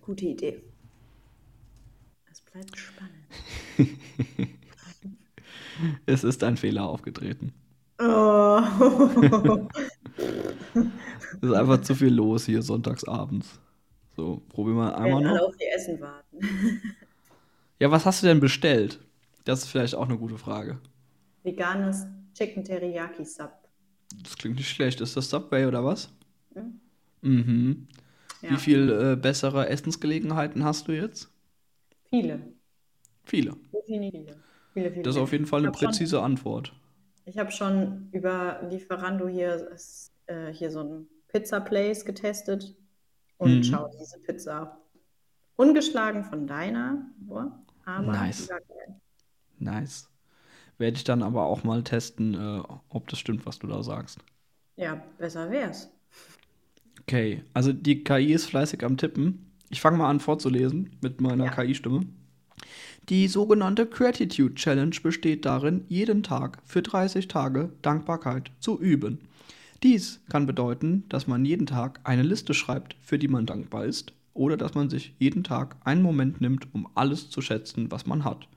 Gute 0.03 0.25
Idee. 0.27 0.62
Es 2.31 2.41
bleibt 2.41 2.76
spannend. 2.76 3.14
Es 6.07 6.25
ist 6.25 6.43
ein 6.43 6.57
Fehler 6.57 6.85
aufgetreten. 6.88 7.52
Oh. 8.00 8.61
Es 11.40 11.43
ist 11.50 11.52
einfach 11.55 11.83
zu 11.83 11.95
viel 11.95 12.12
los 12.12 12.47
hier 12.47 12.62
sonntagsabends. 12.62 13.61
So, 14.17 14.43
probieren 14.49 14.76
wir 14.78 14.99
einmal 14.99 15.23
noch. 15.23 15.38
auf 15.40 15.55
ihr 15.61 15.73
Essen 15.76 16.00
warten. 16.00 16.38
Ja, 17.78 17.90
was 17.93 18.05
hast 18.07 18.23
du 18.23 18.26
denn 18.26 18.40
bestellt? 18.40 18.99
Das 19.45 19.61
ist 19.62 19.69
vielleicht 19.69 19.95
auch 19.95 20.09
eine 20.09 20.19
gute 20.19 20.37
Frage. 20.38 20.78
Veganes 21.42 22.07
Chicken 22.35 22.64
Teriyaki 22.64 23.25
Sub. 23.25 23.52
Das 24.23 24.37
klingt 24.37 24.57
nicht 24.57 24.68
schlecht. 24.71 25.00
Ist 25.00 25.16
das 25.16 25.28
Subway 25.30 25.66
oder 25.66 25.85
was? 25.85 26.11
Hm? 26.54 26.80
Mhm. 27.23 27.88
Ja, 28.42 28.52
Wie 28.52 28.57
viel 28.57 28.90
äh, 28.90 29.16
bessere 29.16 29.68
Essensgelegenheiten 29.68 30.64
hast 30.64 30.88
du 30.88 30.92
jetzt? 30.92 31.30
viele. 32.11 32.40
Viele. 33.25 33.57
Viele. 33.87 34.37
Viele, 34.73 34.90
viele. 34.90 35.02
Das 35.02 35.16
ist 35.16 35.21
auf 35.21 35.33
jeden 35.33 35.45
Fall 35.47 35.61
eine 35.61 35.68
hab 35.68 35.78
schon- 35.78 35.88
präzise 35.88 36.23
Antwort. 36.23 36.73
Ich 37.26 37.37
habe 37.38 37.50
schon 37.50 38.09
über 38.12 38.62
Lieferando 38.71 39.28
hier, 39.28 39.71
äh, 40.26 40.50
hier 40.52 40.71
so 40.71 40.80
ein 40.83 41.07
Pizza 41.28 41.61
Place 41.61 42.07
getestet 42.07 42.75
und 43.37 43.59
Mhm. 43.59 43.64
schau 43.64 43.88
diese 43.88 44.18
Pizza 44.21 44.80
ungeschlagen 45.57 46.25
von 46.25 46.47
deiner, 46.47 47.04
boah, 47.18 47.62
aber 47.85 48.12
Nice. 48.12 48.49
Nice. 49.59 50.09
Werde 50.78 50.97
ich 50.97 51.04
dann 51.04 51.23
aber 51.23 51.44
auch 51.47 51.64
mal 51.64 51.82
testen, 51.85 52.35
äh, 52.35 52.62
ob 52.88 53.08
das 53.08 53.18
stimmt, 53.18 53.47
was 53.47 53.58
du 53.58 53.66
da 53.66 53.82
sagst. 53.82 54.18
Ja, 54.76 54.94
besser 55.18 55.50
wär's. 55.50 55.90
Okay, 57.02 57.42
also 57.54 57.73
die 57.73 58.04
KI 58.04 58.32
ist 58.32 58.47
fleißig 58.47 58.85
am 58.85 58.97
Tippen. 58.97 59.50
Ich 59.70 59.80
fange 59.80 59.99
mal 59.99 60.11
an 60.11 60.20
vorzulesen 60.20 60.97
mit 61.00 61.20
meiner 61.20 61.47
Ja. 61.47 61.50
KI-Stimme. 61.50 62.06
Die 63.08 63.26
sogenannte 63.28 63.87
Gratitude 63.87 64.54
Challenge 64.54 64.94
besteht 65.02 65.44
darin, 65.44 65.85
jeden 65.88 66.23
Tag 66.23 66.58
für 66.64 66.82
30 66.82 67.26
Tage 67.28 67.73
Dankbarkeit 67.82 68.50
zu 68.61 68.78
üben. 68.80 69.20
Dies 69.82 70.20
kann 70.28 70.47
bedeuten, 70.47 71.04
dass 71.08 71.26
man 71.26 71.44
jeden 71.44 71.66
Tag 71.66 72.00
eine 72.04 72.23
Liste 72.23 72.54
schreibt, 72.54 72.97
für 73.00 73.18
die 73.18 73.28
man 73.28 73.47
dankbar 73.47 73.85
ist, 73.87 74.12
oder 74.35 74.56
dass 74.56 74.75
man 74.75 74.90
sich 74.90 75.14
jeden 75.18 75.44
Tag 75.44 75.76
einen 75.85 76.02
Moment 76.02 76.40
nimmt, 76.40 76.68
um 76.75 76.88
alles 76.94 77.30
zu 77.30 77.40
schätzen, 77.40 77.90
was 77.90 78.06
man 78.06 78.25
hat. 78.25 78.49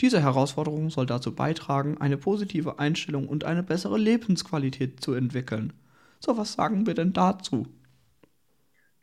Diese 0.00 0.22
Herausforderung 0.22 0.90
soll 0.90 1.06
dazu 1.06 1.34
beitragen, 1.34 1.98
eine 1.98 2.16
positive 2.16 2.78
Einstellung 2.78 3.28
und 3.28 3.44
eine 3.44 3.62
bessere 3.62 3.98
Lebensqualität 3.98 5.00
zu 5.00 5.12
entwickeln. 5.12 5.72
So, 6.20 6.36
was 6.36 6.54
sagen 6.54 6.86
wir 6.86 6.94
denn 6.94 7.12
dazu? 7.12 7.66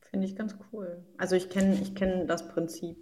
Finde 0.10 0.28
ich 0.28 0.36
ganz 0.36 0.56
cool. 0.72 1.04
Also 1.18 1.36
ich 1.36 1.50
kenne 1.50 1.82
ich 1.82 1.94
kenn 1.96 2.28
das 2.28 2.48
Prinzip. 2.48 2.98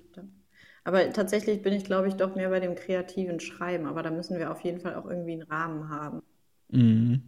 Aber 0.84 1.12
tatsächlich 1.14 1.62
bin 1.62 1.74
ich, 1.74 1.86
glaube 1.86 2.08
ich, 2.08 2.16
doch 2.16 2.36
mehr 2.36 2.50
bei 2.50 2.60
dem 2.60 2.76
kreativen 2.76 3.40
Schreiben. 3.40 3.86
Aber 3.86 4.04
da 4.04 4.12
müssen 4.12 4.38
wir 4.38 4.52
auf 4.52 4.62
jeden 4.62 4.80
Fall 4.82 4.96
auch 4.96 5.06
irgendwie 5.06 5.34
einen 5.34 5.44
Rahmen 5.44 5.90
haben. 5.90 6.22
Mhm. 6.70 7.22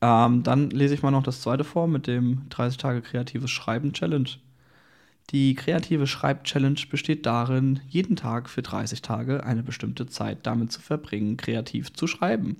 Ähm, 0.00 0.42
dann 0.42 0.70
lese 0.70 0.94
ich 0.94 1.02
mal 1.02 1.10
noch 1.10 1.22
das 1.22 1.42
zweite 1.42 1.64
vor 1.64 1.88
mit 1.88 2.06
dem 2.06 2.48
30 2.50 2.78
Tage 2.78 3.02
kreatives 3.02 3.50
Schreiben 3.50 3.92
Challenge. 3.92 4.28
Die 5.30 5.54
kreative 5.54 6.06
Schreib-Challenge 6.06 6.80
besteht 6.90 7.26
darin, 7.26 7.80
jeden 7.86 8.16
Tag 8.16 8.48
für 8.48 8.62
30 8.62 9.02
Tage 9.02 9.44
eine 9.44 9.62
bestimmte 9.62 10.06
Zeit 10.06 10.38
damit 10.46 10.72
zu 10.72 10.80
verbringen, 10.80 11.36
kreativ 11.36 11.92
zu 11.92 12.06
schreiben. 12.06 12.56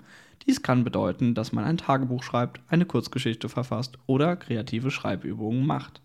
Dies 0.47 0.63
kann 0.63 0.85
bedeuten, 0.85 1.35
dass 1.35 1.53
man 1.53 1.65
ein 1.65 1.79
Tagebuch 1.79 2.23
schreibt, 2.23 2.61
eine 2.69 2.85
Kurzgeschichte 2.85 3.49
verfasst 3.49 3.99
oder 4.07 4.37
kreative 4.37 4.91
Schreibübungen 4.91 5.67
macht. 5.67 6.03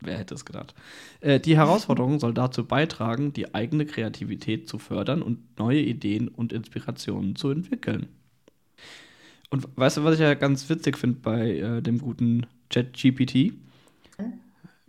Wer 0.00 0.18
hätte 0.18 0.34
es 0.34 0.44
gedacht? 0.44 0.74
Äh, 1.20 1.40
die 1.40 1.56
Herausforderung 1.56 2.20
soll 2.20 2.34
dazu 2.34 2.64
beitragen, 2.64 3.32
die 3.32 3.54
eigene 3.54 3.86
Kreativität 3.86 4.68
zu 4.68 4.78
fördern 4.78 5.22
und 5.22 5.58
neue 5.58 5.80
Ideen 5.80 6.28
und 6.28 6.52
Inspirationen 6.52 7.36
zu 7.36 7.50
entwickeln. 7.50 8.08
Und 9.50 9.68
weißt 9.76 9.98
du, 9.98 10.04
was 10.04 10.14
ich 10.14 10.20
ja 10.20 10.34
ganz 10.34 10.68
witzig 10.68 10.96
finde 10.96 11.20
bei 11.20 11.56
äh, 11.56 11.82
dem 11.82 11.98
guten 11.98 12.46
ChatGPT? 12.70 13.52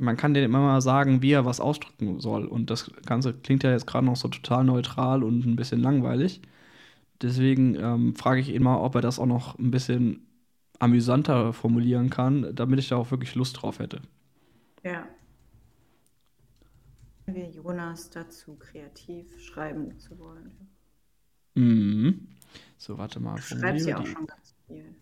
Man 0.04 0.18
kann 0.18 0.34
dem 0.34 0.44
immer 0.44 0.60
mal 0.60 0.82
sagen, 0.82 1.22
wie 1.22 1.32
er 1.32 1.46
was 1.46 1.62
ausdrücken 1.62 2.20
soll. 2.20 2.46
Und 2.46 2.70
das 2.70 2.92
Ganze 3.06 3.34
klingt 3.34 3.64
ja 3.64 3.72
jetzt 3.72 3.88
gerade 3.88 4.06
noch 4.06 4.18
so 4.18 4.28
total 4.28 4.66
neutral 4.66 5.24
und 5.24 5.46
ein 5.46 5.56
bisschen 5.56 5.82
langweilig. 5.82 6.42
Deswegen 7.22 7.76
ähm, 7.76 8.16
frage 8.16 8.42
ich 8.42 8.50
ihn 8.50 8.64
mal, 8.64 8.78
ob 8.78 8.96
er 8.96 9.02
das 9.02 9.18
auch 9.18 9.26
noch 9.26 9.58
ein 9.58 9.72
bisschen 9.72 10.28
amüsanter 10.80 11.54
formulieren 11.54 12.10
kann, 12.10 12.54
damit 12.54 12.80
ich 12.80 12.90
da 12.90 12.98
auch 12.98 13.12
wirklich 13.12 13.36
Lust 13.36 13.62
drauf 13.62 13.80
hätte. 13.80 14.02
Ja. 14.84 15.08
Wir 17.26 17.50
Jonas 17.50 18.10
dazu, 18.10 18.56
kreativ 18.56 19.40
schreiben 19.40 19.98
zu 19.98 20.20
wollen. 20.20 20.52
Mhm. 21.56 22.28
So, 22.78 22.98
warte 22.98 23.22
mal. 23.22 23.36
Du 23.36 23.42
schreibst 23.42 23.88
ja 23.88 24.00
auch 24.00 24.06
schon 24.06 24.28
ganz 24.28 24.54
viel. 24.68 24.94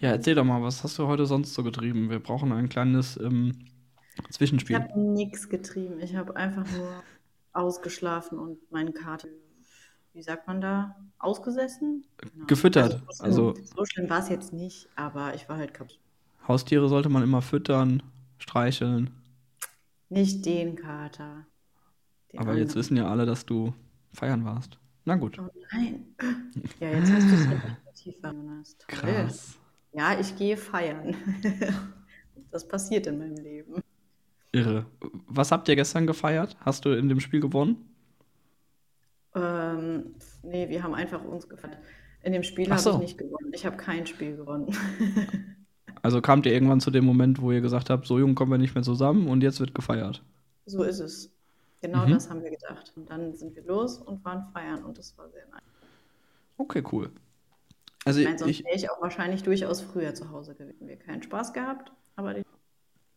Ja, 0.00 0.10
erzähl 0.10 0.34
doch 0.34 0.44
mal, 0.44 0.62
was 0.62 0.82
hast 0.82 0.98
du 0.98 1.06
heute 1.06 1.26
sonst 1.26 1.54
so 1.54 1.62
getrieben? 1.62 2.10
Wir 2.10 2.18
brauchen 2.18 2.50
ein 2.50 2.68
kleines 2.68 3.16
ähm, 3.18 3.52
Zwischenspiel. 4.30 4.76
Ich 4.76 4.82
habe 4.82 5.00
nichts 5.00 5.48
getrieben. 5.48 6.00
Ich 6.00 6.16
habe 6.16 6.34
einfach 6.34 6.66
nur 6.72 7.02
ausgeschlafen 7.52 8.38
und 8.38 8.58
meine 8.72 8.92
Karte, 8.92 9.28
wie 10.12 10.22
sagt 10.22 10.48
man 10.48 10.60
da, 10.60 10.96
ausgesessen? 11.18 12.04
Genau. 12.16 12.46
Gefüttert. 12.46 13.02
Also, 13.06 13.22
also, 13.22 13.54
so 13.62 13.84
schlimm 13.84 14.10
war 14.10 14.18
es 14.18 14.28
jetzt 14.28 14.52
nicht, 14.52 14.88
aber 14.96 15.34
ich 15.34 15.48
war 15.48 15.56
halt 15.56 15.72
kaputt. 15.72 16.00
Haustiere 16.48 16.88
sollte 16.88 17.08
man 17.10 17.22
immer 17.22 17.42
füttern, 17.42 18.02
streicheln. 18.38 19.10
Nicht 20.08 20.44
den 20.44 20.74
Kater. 20.74 21.46
Den 22.32 22.40
aber 22.40 22.50
anderen. 22.50 22.58
jetzt 22.58 22.74
wissen 22.74 22.96
ja 22.96 23.08
alle, 23.08 23.24
dass 23.24 23.46
du 23.46 23.72
feiern 24.12 24.44
warst. 24.44 24.78
Na 25.04 25.16
gut. 25.16 25.38
Oh 25.38 25.50
nein. 25.72 26.06
Ja, 26.80 26.90
jetzt 26.90 27.12
hast 27.12 27.28
du 27.28 27.34
es 27.34 27.48
definitiv 27.48 28.14
Jonas. 28.22 28.76
Krass. 28.88 29.58
Ja, 29.92 30.18
ich 30.18 30.36
gehe 30.36 30.56
feiern. 30.56 31.14
das 32.50 32.66
passiert 32.66 33.06
in 33.06 33.18
meinem 33.18 33.36
Leben. 33.36 33.82
Irre. 34.52 34.86
Was 35.26 35.52
habt 35.52 35.68
ihr 35.68 35.76
gestern 35.76 36.06
gefeiert? 36.06 36.56
Hast 36.60 36.84
du 36.84 36.90
in 36.90 37.08
dem 37.08 37.20
Spiel 37.20 37.40
gewonnen? 37.40 37.88
Ähm, 39.34 40.14
nee, 40.42 40.68
wir 40.68 40.82
haben 40.82 40.94
einfach 40.94 41.22
uns 41.24 41.48
gefeiert. 41.48 41.78
In 42.22 42.32
dem 42.32 42.42
Spiel 42.42 42.70
habe 42.70 42.80
so. 42.80 42.92
ich 42.94 42.98
nicht 42.98 43.18
gewonnen. 43.18 43.52
Ich 43.52 43.66
habe 43.66 43.76
kein 43.76 44.06
Spiel 44.06 44.36
gewonnen. 44.36 44.74
also 46.02 46.22
kamt 46.22 46.46
ihr 46.46 46.52
irgendwann 46.52 46.80
zu 46.80 46.90
dem 46.90 47.04
Moment, 47.04 47.42
wo 47.42 47.52
ihr 47.52 47.60
gesagt 47.60 47.90
habt, 47.90 48.06
so 48.06 48.18
jung 48.18 48.34
kommen 48.34 48.50
wir 48.50 48.58
nicht 48.58 48.74
mehr 48.74 48.84
zusammen 48.84 49.28
und 49.28 49.42
jetzt 49.42 49.60
wird 49.60 49.74
gefeiert? 49.74 50.22
So 50.66 50.82
ist 50.82 51.00
es. 51.00 51.33
Genau 51.84 52.06
mhm. 52.06 52.12
das 52.12 52.30
haben 52.30 52.42
wir 52.42 52.50
gedacht. 52.50 52.94
Und 52.96 53.10
dann 53.10 53.34
sind 53.34 53.54
wir 53.54 53.62
los 53.64 53.98
und 53.98 54.24
waren 54.24 54.42
feiern 54.54 54.82
und 54.84 54.96
das 54.96 55.18
war 55.18 55.28
sehr 55.28 55.46
nice. 55.48 55.60
Okay, 56.56 56.82
cool. 56.90 57.10
Also 58.06 58.20
ich 58.20 58.26
meine, 58.26 58.38
sonst 58.38 58.64
wäre 58.64 58.74
ich 58.74 58.90
auch 58.90 59.02
wahrscheinlich 59.02 59.42
durchaus 59.42 59.82
früher 59.82 60.14
zu 60.14 60.30
Hause 60.30 60.54
gewesen. 60.54 60.88
Wir 60.88 60.96
keinen 60.96 61.22
Spaß 61.22 61.52
gehabt, 61.52 61.92
aber 62.16 62.36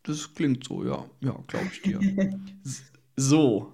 das 0.04 0.34
klingt 0.36 0.66
so, 0.66 0.84
ja. 0.84 1.06
Ja, 1.22 1.40
glaube 1.48 1.68
ich 1.72 1.82
dir. 1.82 2.02
so, 3.16 3.72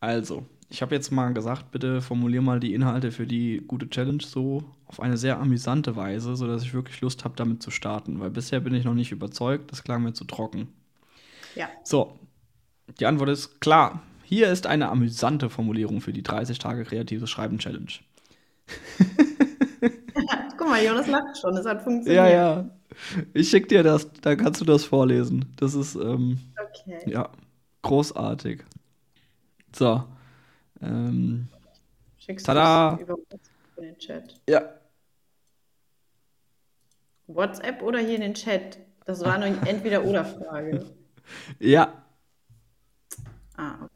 also, 0.00 0.46
ich 0.70 0.80
habe 0.80 0.94
jetzt 0.94 1.10
mal 1.10 1.34
gesagt, 1.34 1.70
bitte 1.70 2.00
formulier 2.00 2.40
mal 2.40 2.60
die 2.60 2.72
Inhalte 2.72 3.12
für 3.12 3.26
die 3.26 3.62
gute 3.66 3.90
Challenge 3.90 4.22
so 4.24 4.64
auf 4.86 5.00
eine 5.00 5.18
sehr 5.18 5.38
amüsante 5.38 5.96
Weise, 5.96 6.34
sodass 6.34 6.62
ich 6.62 6.72
wirklich 6.72 7.02
Lust 7.02 7.26
habe, 7.26 7.36
damit 7.36 7.62
zu 7.62 7.70
starten. 7.70 8.20
Weil 8.20 8.30
bisher 8.30 8.60
bin 8.60 8.72
ich 8.72 8.86
noch 8.86 8.94
nicht 8.94 9.12
überzeugt, 9.12 9.70
das 9.70 9.84
klang 9.84 10.02
mir 10.02 10.14
zu 10.14 10.24
trocken. 10.24 10.68
Ja. 11.54 11.68
So, 11.84 12.18
die 12.98 13.04
Antwort 13.04 13.28
ist 13.28 13.60
klar. 13.60 14.02
Hier 14.30 14.48
ist 14.52 14.68
eine 14.68 14.90
amüsante 14.90 15.50
Formulierung 15.50 16.00
für 16.00 16.12
die 16.12 16.22
30 16.22 16.60
Tage 16.60 16.84
kreatives 16.84 17.28
Schreiben 17.28 17.58
Challenge. 17.58 17.90
Guck 20.56 20.68
mal, 20.68 20.84
Jonas 20.84 21.08
lacht 21.08 21.36
schon, 21.36 21.56
es 21.56 21.66
hat 21.66 21.82
funktioniert. 21.82 22.26
Ja, 22.26 22.30
ja. 22.30 22.70
Ich 23.34 23.50
schick 23.50 23.68
dir 23.68 23.82
das, 23.82 24.08
dann 24.22 24.36
kannst 24.36 24.60
du 24.60 24.64
das 24.64 24.84
vorlesen. 24.84 25.52
Das 25.56 25.74
ist, 25.74 25.96
ähm, 25.96 26.38
okay. 26.54 27.10
ja, 27.10 27.28
großartig. 27.82 28.62
So. 29.74 30.04
Ähm, 30.80 31.48
Schickst 32.18 32.46
tada! 32.46 32.98
du 32.98 33.02
über 33.02 33.14
WhatsApp 33.14 33.40
in 33.78 33.82
den 33.82 33.98
Chat? 33.98 34.40
Ja. 34.48 34.62
WhatsApp 37.26 37.82
oder 37.82 37.98
hier 37.98 38.14
in 38.14 38.20
den 38.20 38.34
Chat? 38.34 38.78
Das 39.06 39.24
war 39.24 39.34
eine 39.34 39.46
Entweder-Oder-Frage. 39.66 40.86
Ja. 41.58 42.04
Ah, 43.56 43.74
okay. 43.82 43.89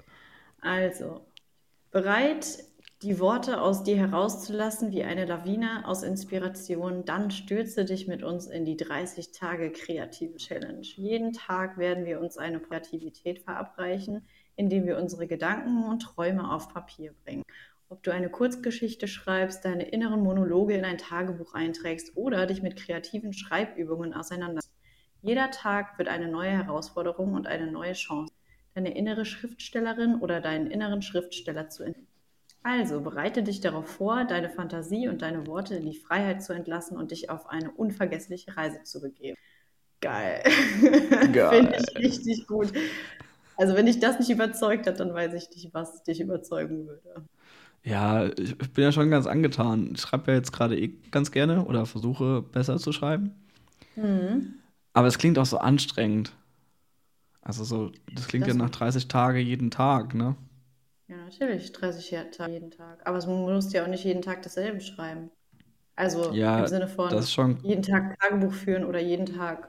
Also, 0.65 1.21
bereit, 1.91 2.65
die 3.03 3.21
Worte 3.21 3.61
aus 3.61 3.83
dir 3.83 3.99
herauszulassen 3.99 4.93
wie 4.93 5.05
eine 5.05 5.27
Lawine 5.27 5.87
aus 5.87 6.03
Inspiration, 6.03 7.05
dann 7.05 7.31
stürze 7.31 7.85
dich 7.85 8.09
mit 8.09 8.23
uns 8.23 8.47
in 8.47 8.65
die 8.65 8.79
30 8.79 9.33
Tage 9.33 9.71
kreative 9.73 10.37
Challenge. 10.39 10.81
Jeden 10.81 11.35
Tag 11.35 11.77
werden 11.77 12.07
wir 12.07 12.19
uns 12.19 12.39
eine 12.39 12.61
Kreativität 12.61 13.41
verabreichen, 13.41 14.27
indem 14.57 14.87
wir 14.87 14.97
unsere 14.97 15.27
Gedanken 15.27 15.85
und 15.85 16.01
Träume 16.01 16.51
auf 16.51 16.73
Papier 16.73 17.13
bringen. 17.25 17.43
Ob 17.91 18.03
du 18.03 18.11
eine 18.11 18.31
Kurzgeschichte 18.31 19.07
schreibst, 19.07 19.67
deine 19.67 19.91
inneren 19.91 20.23
Monologe 20.23 20.73
in 20.73 20.87
ein 20.87 20.97
Tagebuch 20.97 21.53
einträgst 21.53 22.17
oder 22.17 22.47
dich 22.47 22.63
mit 22.63 22.77
kreativen 22.77 23.35
Schreibübungen 23.35 24.15
auseinandersetzt. 24.15 24.73
Jeder 25.21 25.51
Tag 25.51 25.99
wird 25.99 26.09
eine 26.09 26.29
neue 26.29 26.53
Herausforderung 26.53 27.35
und 27.35 27.47
eine 27.47 27.71
neue 27.71 27.93
Chance, 27.93 28.33
deine 28.75 28.97
innere 28.97 29.25
Schriftstellerin 29.25 30.17
oder 30.17 30.41
deinen 30.41 30.71
inneren 30.71 31.03
Schriftsteller 31.03 31.69
zu 31.69 31.85
entwickeln. 31.85 32.09
Also 32.63 33.03
bereite 33.03 33.43
dich 33.43 33.61
darauf 33.61 33.87
vor, 33.87 34.25
deine 34.25 34.49
Fantasie 34.49 35.09
und 35.09 35.21
deine 35.21 35.47
Worte 35.47 35.75
in 35.75 35.85
die 35.85 35.99
Freiheit 35.99 36.43
zu 36.43 36.55
entlassen 36.55 36.97
und 36.97 37.11
dich 37.11 37.29
auf 37.29 37.49
eine 37.51 37.71
unvergessliche 37.71 38.57
Reise 38.57 38.83
zu 38.85 39.03
begeben. 39.03 39.37
Geil. 40.01 40.43
Geil. 41.33 41.51
Finde 41.51 41.79
ich 41.79 41.97
richtig 41.97 42.47
gut. 42.47 42.73
Also 43.57 43.75
wenn 43.75 43.87
dich 43.87 44.01
das 44.01 44.19
nicht 44.19 44.31
überzeugt 44.31 44.87
hat, 44.87 44.99
dann 44.99 45.13
weiß 45.13 45.35
ich 45.35 45.51
nicht, 45.51 45.75
was 45.75 46.03
dich 46.05 46.21
überzeugen 46.21 46.87
würde. 46.87 47.27
Ja, 47.83 48.27
ich 48.39 48.57
bin 48.57 48.85
ja 48.85 48.93
schon 48.93 49.11
ganz 49.11 49.27
angetan. 49.27 49.93
Ich 49.95 50.01
schreibe 50.01 50.31
ja 50.31 50.39
jetzt 50.39 50.53
gerade 50.53 50.79
eh 50.79 50.89
ganz 51.11 51.31
gerne 51.31 51.67
oder 51.67 51.85
versuche 51.85 52.41
besser 52.41 52.79
zu 52.79 52.93
schreiben. 52.93 53.33
Mhm. 53.95 54.55
Aber 54.95 55.07
es 55.07 55.19
klingt 55.19 55.39
auch 55.39 55.47
so 55.47 55.59
anstrengend. 55.59 56.33
Also 57.45 57.63
so, 57.65 57.93
das 58.13 58.27
klingt 58.27 58.47
Das- 58.47 58.57
ja 58.57 58.63
nach 58.63 58.71
30 58.71 59.07
Tage 59.09 59.39
jeden 59.39 59.71
Tag, 59.71 60.15
ne? 60.15 60.35
Ja, 61.09 61.17
natürlich, 61.17 61.71
30 61.73 62.11
Tage 62.33 62.53
jeden 62.55 62.71
Tag. 62.71 63.07
Aber 63.07 63.19
du 63.19 63.31
musst 63.31 63.73
ja 63.75 63.85
auch 63.85 63.89
nicht 63.89 64.05
jeden 64.05 64.23
Tag 64.23 64.43
dasselbe 64.43 64.81
schreiben. 64.81 65.31
Also 65.97 66.33
Ja, 66.33 66.61
im 66.61 66.67
Sinne 66.67 66.89
von 66.89 67.11
Das 67.11 67.27
ist 67.27 67.33
schon, 67.33 67.59
jeden 67.63 67.83
Tag 67.83 68.19
Tagebuch 68.19 68.53
führen 68.53 68.85
oder 68.85 69.01
jeden 69.01 69.27
Tag 69.27 69.69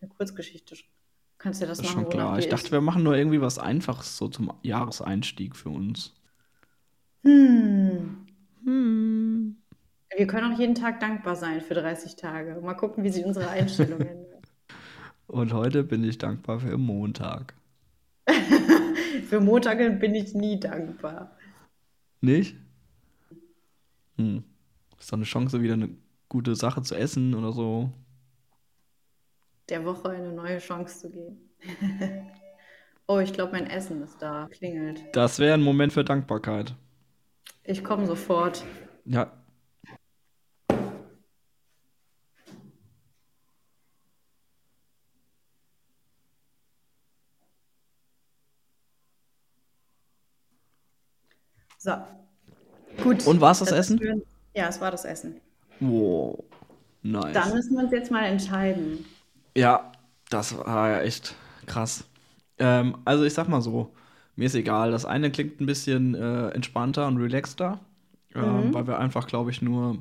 eine 0.00 0.08
Kurzgeschichte 0.10 0.76
schreiben. 0.76 0.92
Du 1.38 1.42
kannst 1.42 1.60
ja 1.60 1.66
das 1.66 1.78
das 1.78 1.86
ist 1.88 1.94
machen, 1.96 2.04
schon 2.04 2.12
wonach 2.14 2.26
klar. 2.28 2.38
Ich 2.38 2.48
dachte, 2.48 2.66
ist. 2.66 2.72
wir 2.72 2.80
machen 2.80 3.02
nur 3.02 3.16
irgendwie 3.16 3.40
was 3.40 3.58
Einfaches 3.58 4.16
so 4.16 4.28
zum 4.28 4.52
Jahreseinstieg 4.62 5.56
für 5.56 5.70
uns. 5.70 6.14
Hm. 7.24 8.26
Hm. 8.64 9.56
Wir 10.16 10.26
können 10.26 10.52
auch 10.52 10.58
jeden 10.58 10.74
Tag 10.74 11.00
dankbar 11.00 11.36
sein 11.36 11.60
für 11.60 11.74
30 11.74 12.16
Tage. 12.16 12.60
Mal 12.62 12.74
gucken, 12.74 13.04
wie 13.04 13.10
sich 13.10 13.24
unsere 13.24 13.48
Einstellung 13.50 14.00
ändert. 14.00 14.28
Und 15.28 15.52
heute 15.52 15.84
bin 15.84 16.02
ich 16.04 16.16
dankbar 16.16 16.58
für 16.60 16.76
Montag. 16.78 17.54
Für 19.28 19.40
Montage 19.40 19.90
bin 19.90 20.14
ich 20.14 20.34
nie 20.34 20.58
dankbar. 20.58 21.36
Nicht? 22.20 22.56
Hm. 24.16 24.42
Ist 24.98 25.12
doch 25.12 25.18
eine 25.18 25.24
Chance, 25.24 25.60
wieder 25.60 25.74
eine 25.74 25.90
gute 26.28 26.54
Sache 26.54 26.82
zu 26.82 26.94
essen 26.94 27.34
oder 27.34 27.52
so. 27.52 27.92
Der 29.68 29.84
Woche 29.84 30.10
eine 30.10 30.32
neue 30.32 30.58
Chance 30.58 31.00
zu 31.00 31.10
geben. 31.10 31.50
Oh, 33.10 33.20
ich 33.20 33.32
glaube, 33.32 33.52
mein 33.52 33.66
Essen 33.66 34.02
ist 34.02 34.20
da. 34.20 34.48
Klingelt. 34.50 35.02
Das 35.14 35.38
wäre 35.38 35.54
ein 35.54 35.62
Moment 35.62 35.94
für 35.94 36.04
Dankbarkeit. 36.04 36.74
Ich 37.64 37.82
komme 37.82 38.06
sofort. 38.06 38.62
Ja. 39.06 39.32
So. 51.88 53.02
Gut. 53.02 53.26
Und 53.26 53.40
war's 53.40 53.60
das 53.60 53.68
ist 53.70 53.78
Essen? 53.78 53.98
schön. 53.98 54.22
Ja, 54.54 54.68
es 54.68 54.78
war 54.80 54.90
das 54.90 55.04
Essen. 55.06 55.36
Wow. 55.80 56.44
Nice. 57.02 57.32
Dann 57.32 57.54
müssen 57.54 57.76
wir 57.76 57.84
uns 57.84 57.92
jetzt 57.92 58.10
mal 58.10 58.24
entscheiden. 58.24 59.06
Ja, 59.56 59.92
das 60.28 60.56
war 60.58 60.90
ja 60.90 61.00
echt 61.00 61.34
krass. 61.66 62.04
Ähm, 62.58 62.96
also 63.06 63.24
ich 63.24 63.32
sag 63.32 63.48
mal 63.48 63.62
so, 63.62 63.94
mir 64.36 64.46
ist 64.46 64.54
egal. 64.54 64.90
Das 64.90 65.06
eine 65.06 65.30
klingt 65.30 65.60
ein 65.60 65.66
bisschen 65.66 66.14
äh, 66.14 66.48
entspannter 66.50 67.06
und 67.06 67.16
relaxter, 67.16 67.80
ähm, 68.34 68.68
Mhm. 68.68 68.74
weil 68.74 68.86
wir 68.86 68.98
einfach, 68.98 69.26
glaube 69.26 69.50
ich, 69.50 69.62
nur 69.62 69.96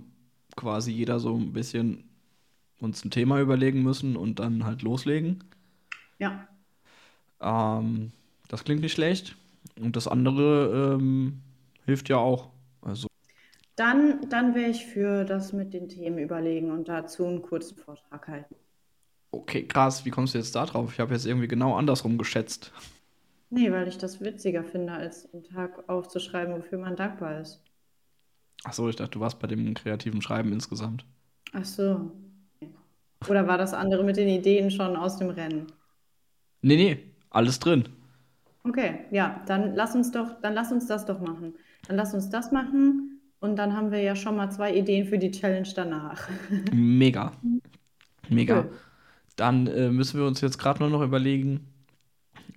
quasi 0.58 0.91
jeder 0.91 1.20
so 1.22 1.36
ein 1.38 1.53
bisschen 1.53 2.03
uns 2.82 3.06
ein 3.06 3.12
Thema 3.12 3.39
überlegen 3.39 3.82
müssen 3.82 4.17
und 4.17 4.39
dann 4.39 4.65
halt 4.65 4.82
loslegen. 4.82 5.44
Ja. 6.20 6.48
Ähm, 7.39 8.12
das 8.50 8.63
klingt 8.65 8.82
nicht 8.82 8.94
schlecht. 8.94 9.36
Und 9.79 9.96
das 9.96 10.08
andere 10.08 10.96
ähm, 11.00 11.41
hilft 11.88 12.10
ja 12.10 12.17
auch. 12.20 12.51
Also, 12.82 13.08
Dann, 13.77 14.27
dann 14.29 14.56
wäre 14.56 14.70
ich 14.72 14.86
für 14.88 15.24
das 15.24 15.53
mit 15.53 15.74
den 15.74 15.88
Themen 15.88 16.17
überlegen 16.17 16.70
und 16.72 16.89
dazu 16.89 17.25
einen 17.25 17.41
kurzen 17.41 17.77
Vortrag 17.77 18.27
halten. 18.27 18.56
okay, 19.32 19.65
krass, 19.67 20.06
wie 20.06 20.10
kommst 20.10 20.34
du 20.34 20.38
jetzt 20.39 20.56
da 20.56 20.65
drauf? 20.65 20.91
Ich 20.94 21.00
habe 21.00 21.13
jetzt 21.13 21.25
irgendwie 21.25 21.48
genau 21.48 21.75
andersrum 21.75 22.17
geschätzt. 22.17 22.72
Nee, 23.50 23.74
weil 23.74 23.89
ich 23.89 23.98
das 23.98 24.22
witziger 24.22 24.63
finde, 24.63 24.94
als 24.94 25.27
einen 25.34 25.44
Tag 25.44 25.89
aufzuschreiben, 25.89 26.56
wofür 26.56 26.77
man 26.77 26.96
dankbar 26.96 27.41
ist. 27.41 27.62
Ach 28.63 28.74
so, 28.74 28.88
ich 28.88 28.96
dachte, 28.96 29.10
du 29.13 29.20
warst 29.20 29.39
bei 29.39 29.48
dem 29.48 29.74
kreativen 29.74 30.22
Schreiben 30.22 30.53
insgesamt. 30.53 31.08
Ach 31.53 31.65
so. 31.65 32.12
Oder 33.27 33.46
war 33.48 33.60
das 33.60 33.75
andere 33.75 34.03
mit 34.03 34.17
den 34.17 34.27
Ideen 34.27 34.72
schon 34.72 34.96
aus 34.96 35.17
dem 35.17 35.29
Rennen? 35.29 35.72
Nee, 36.62 36.75
nee, 36.77 37.00
alles 37.32 37.60
drin. 37.60 37.89
Okay, 38.63 39.06
ja, 39.12 39.41
dann 39.48 39.75
lass 39.75 39.96
uns 39.96 40.12
doch, 40.12 40.39
dann 40.41 40.53
lass 40.53 40.72
uns 40.72 40.88
das 40.88 41.06
doch 41.06 41.20
machen. 41.20 41.56
Dann 41.88 41.96
lass 41.96 42.13
uns 42.13 42.29
das 42.29 42.51
machen 42.51 43.22
und 43.39 43.56
dann 43.56 43.75
haben 43.75 43.91
wir 43.91 44.01
ja 44.01 44.15
schon 44.15 44.36
mal 44.36 44.50
zwei 44.51 44.75
Ideen 44.75 45.08
für 45.08 45.17
die 45.17 45.32
Challenge 45.32 45.67
danach. 45.75 46.27
Mega. 46.74 47.32
Mega. 48.29 48.60
Cool. 48.62 48.72
Dann 49.36 49.67
äh, 49.67 49.89
müssen 49.89 50.20
wir 50.20 50.27
uns 50.27 50.41
jetzt 50.41 50.58
gerade 50.58 50.79
nur 50.79 50.89
noch 50.89 51.01
überlegen, 51.03 51.67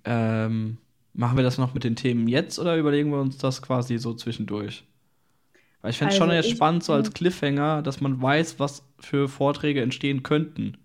ähm, 0.03 0.77
machen 1.13 1.37
wir 1.37 1.43
das 1.43 1.57
noch 1.57 1.73
mit 1.73 1.83
den 1.83 1.95
Themen 1.95 2.27
jetzt 2.27 2.57
oder 2.59 2.75
überlegen 2.77 3.11
wir 3.11 3.21
uns 3.21 3.37
das 3.37 3.61
quasi 3.61 3.97
so 3.99 4.13
zwischendurch? 4.13 4.83
Weil 5.81 5.91
ich 5.91 5.97
fände 5.97 6.11
es 6.11 6.17
schon 6.17 6.29
Also 6.29 6.35
jetzt 6.37 6.47
ich- 6.47 6.55
spannend, 6.55 6.83
so 6.83 6.93
als 6.93 7.13
Cliffhanger, 7.13 7.81
dass 7.83 8.01
man 8.01 8.21
weiß, 8.21 8.59
was 8.59 8.83
für 8.99 9.27
Vorträge 9.29 9.81
entstehen 9.81 10.23
könnten. 10.23 10.77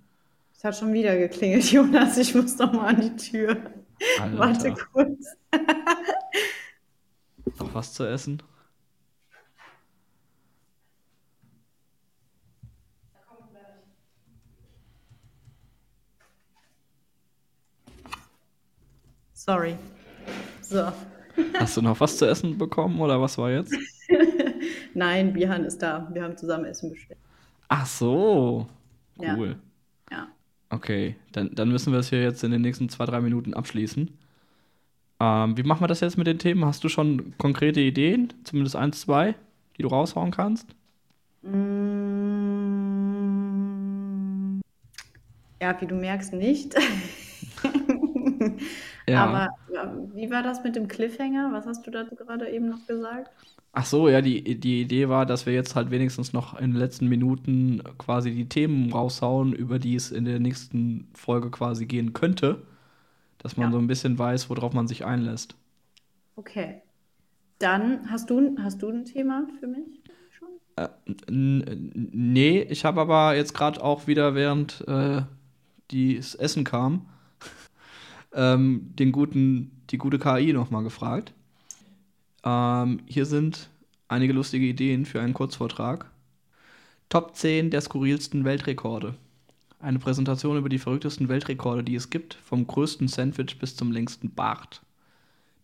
Es 0.56 0.64
hat 0.64 0.76
schon 0.76 0.92
wieder 0.92 1.16
geklingelt, 1.16 1.64
Jonas. 1.72 2.16
Ich 2.18 2.34
muss 2.34 2.56
noch 2.58 2.72
mal 2.72 2.94
an 2.94 3.00
die 3.00 3.16
Tür. 3.16 3.56
Alter, 4.20 4.38
Warte 4.38 4.74
kurz. 4.92 5.36
noch 7.60 7.74
was 7.74 7.92
zu 7.92 8.04
essen? 8.04 8.42
Sorry. 19.32 19.76
So. 20.60 20.92
Hast 21.54 21.76
du 21.76 21.82
noch 21.82 22.00
was 22.00 22.16
zu 22.16 22.26
essen 22.26 22.58
bekommen 22.58 22.98
oder 23.00 23.20
was 23.20 23.38
war 23.38 23.50
jetzt? 23.50 23.72
Nein, 24.94 25.32
Bihan 25.32 25.64
ist 25.64 25.78
da. 25.78 26.08
Wir 26.12 26.24
haben 26.24 26.36
zusammen 26.36 26.64
Essen 26.64 26.90
bestellt. 26.90 27.20
Ach 27.68 27.86
so. 27.86 28.66
Ja. 29.20 29.36
Cool. 29.36 29.56
Ja. 30.10 30.28
Okay, 30.70 31.16
dann, 31.32 31.54
dann 31.54 31.68
müssen 31.68 31.92
wir 31.92 32.00
es 32.00 32.08
hier 32.08 32.22
jetzt 32.22 32.42
in 32.42 32.50
den 32.50 32.62
nächsten 32.62 32.88
zwei, 32.88 33.04
drei 33.04 33.20
Minuten 33.20 33.54
abschließen. 33.54 34.18
Ähm, 35.20 35.56
wie 35.56 35.62
machen 35.62 35.82
wir 35.82 35.88
das 35.88 36.00
jetzt 36.00 36.18
mit 36.18 36.26
den 36.26 36.38
Themen? 36.38 36.64
Hast 36.64 36.84
du 36.84 36.88
schon 36.88 37.34
konkrete 37.38 37.80
Ideen? 37.80 38.32
Zumindest 38.44 38.76
eins, 38.76 39.00
zwei, 39.02 39.34
die 39.76 39.82
du 39.82 39.88
raushauen 39.88 40.30
kannst? 40.30 40.74
Mm, 41.42 42.36
Ja, 45.60 45.80
wie 45.80 45.86
du 45.86 45.94
merkst, 45.94 46.32
nicht. 46.32 46.74
Ja. 49.08 49.24
Aber 49.24 49.48
wie 50.14 50.30
war 50.30 50.42
das 50.42 50.62
mit 50.64 50.76
dem 50.76 50.88
Cliffhanger? 50.88 51.52
Was 51.52 51.66
hast 51.66 51.86
du 51.86 51.90
da 51.90 52.02
gerade 52.04 52.48
eben 52.50 52.68
noch 52.68 52.86
gesagt? 52.86 53.30
Ach 53.72 53.84
so, 53.84 54.08
ja, 54.08 54.22
die, 54.22 54.58
die 54.58 54.80
Idee 54.80 55.08
war, 55.10 55.26
dass 55.26 55.44
wir 55.44 55.52
jetzt 55.52 55.74
halt 55.76 55.90
wenigstens 55.90 56.32
noch 56.32 56.54
in 56.58 56.70
den 56.72 56.78
letzten 56.80 57.08
Minuten 57.08 57.82
quasi 57.98 58.30
die 58.34 58.48
Themen 58.48 58.90
raushauen, 58.90 59.52
über 59.52 59.78
die 59.78 59.94
es 59.96 60.10
in 60.12 60.24
der 60.24 60.40
nächsten 60.40 61.10
Folge 61.14 61.50
quasi 61.50 61.84
gehen 61.86 62.12
könnte. 62.14 62.62
Dass 63.46 63.56
man 63.56 63.68
Ja. 63.68 63.72
so 63.74 63.78
ein 63.78 63.86
bisschen 63.86 64.18
weiß, 64.18 64.50
worauf 64.50 64.72
man 64.72 64.88
sich 64.88 65.04
einlässt. 65.04 65.54
Okay. 66.34 66.82
Dann 67.60 68.10
hast 68.10 68.28
du, 68.28 68.56
hast 68.58 68.82
du 68.82 68.88
ein 68.88 69.04
Thema 69.04 69.46
für 69.60 69.68
mich 69.68 70.02
schon? 70.36 70.48
Äh, 70.74 70.88
nee, 71.28 72.62
ich 72.62 72.84
habe 72.84 73.00
aber 73.00 73.36
jetzt 73.36 73.54
gerade 73.54 73.84
auch 73.84 74.08
wieder, 74.08 74.34
während 74.34 74.80
äh, 74.88 75.22
das 75.92 76.34
Essen 76.34 76.64
kam, 76.64 77.06
ähm, 78.32 78.90
den 78.98 79.12
guten, 79.12 79.70
die 79.90 79.98
gute 79.98 80.18
KI 80.18 80.52
nochmal 80.52 80.82
gefragt. 80.82 81.32
Ähm, 82.42 82.98
hier 83.06 83.26
sind 83.26 83.70
einige 84.08 84.32
lustige 84.32 84.66
Ideen 84.66 85.06
für 85.06 85.20
einen 85.20 85.34
Kurzvortrag. 85.34 86.10
Top 87.10 87.36
10 87.36 87.70
der 87.70 87.80
skurrilsten 87.80 88.44
Weltrekorde. 88.44 89.14
Eine 89.78 89.98
Präsentation 89.98 90.56
über 90.56 90.68
die 90.68 90.78
verrücktesten 90.78 91.28
Weltrekorde, 91.28 91.84
die 91.84 91.94
es 91.94 92.08
gibt, 92.08 92.34
vom 92.34 92.66
größten 92.66 93.08
Sandwich 93.08 93.58
bis 93.58 93.76
zum 93.76 93.92
längsten 93.92 94.34
Bart. 94.34 94.82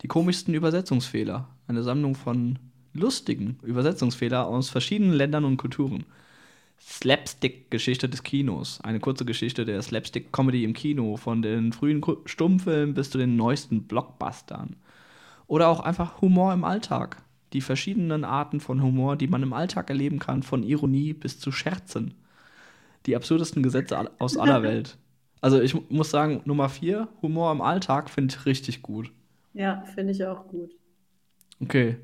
Die 0.03 0.09
komischsten 0.09 0.55
Übersetzungsfehler. 0.55 1.49
Eine 1.67 1.83
Sammlung 1.83 2.15
von 2.15 2.59
lustigen 2.93 3.59
Übersetzungsfehler 3.63 4.47
aus 4.47 4.69
verschiedenen 4.69 5.15
Ländern 5.15 5.45
und 5.45 5.57
Kulturen. 5.57 6.05
Slapstick-Geschichte 6.79 8.09
des 8.09 8.23
Kinos. 8.23 8.81
Eine 8.83 9.01
kurze 9.01 9.25
Geschichte 9.25 9.65
der 9.65 9.81
Slapstick-Comedy 9.81 10.65
im 10.65 10.75
Kino, 10.75 11.17
von 11.17 11.41
den 11.41 11.73
frühen 11.73 12.05
Stummfilmen 12.27 12.95
bis 12.95 13.11
zu 13.11 13.19
den 13.19 13.37
neuesten 13.37 13.85
Blockbustern. 13.85 14.77
Oder 15.47 15.69
auch 15.69 15.81
einfach 15.81 16.21
Humor 16.21 16.53
im 16.53 16.65
Alltag. 16.65 17.23
Die 17.53 17.61
verschiedenen 17.61 18.25
Arten 18.25 18.61
von 18.61 18.83
Humor, 18.83 19.17
die 19.17 19.29
man 19.29 19.43
im 19.43 19.53
Alltag 19.53 19.89
erleben 19.89 20.19
kann, 20.19 20.43
von 20.43 20.63
Ironie 20.63 21.13
bis 21.13 21.39
zu 21.39 21.53
Scherzen. 21.53 22.15
Die 23.07 23.17
absurdesten 23.17 23.63
Gesetze 23.63 24.11
aus 24.19 24.37
aller 24.37 24.63
Welt. 24.63 24.99
Also 25.41 25.61
ich 25.61 25.75
mu- 25.75 25.83
muss 25.89 26.11
sagen, 26.11 26.41
Nummer 26.45 26.69
4, 26.69 27.09
Humor 27.21 27.51
im 27.53 27.61
Alltag, 27.61 28.11
finde 28.11 28.35
ich 28.35 28.47
richtig 28.47 28.83
gut. 28.83 29.13
Ja, 29.55 29.83
finde 29.95 30.13
ich 30.13 30.25
auch 30.25 30.47
gut. 30.49 30.71
Okay. 31.61 31.97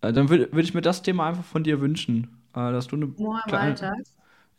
Äh, 0.00 0.12
dann 0.12 0.28
würde 0.28 0.50
würd 0.52 0.64
ich 0.64 0.74
mir 0.74 0.80
das 0.82 1.02
Thema 1.02 1.26
einfach 1.28 1.44
von 1.44 1.62
dir 1.64 1.80
wünschen. 1.80 2.38
Äh, 2.54 2.72
dass 2.72 2.86
du 2.88 2.96
eine 2.96 3.06
Humor 3.16 3.40
im 3.44 3.48
kleine- 3.50 3.64
Alltag. 3.70 3.94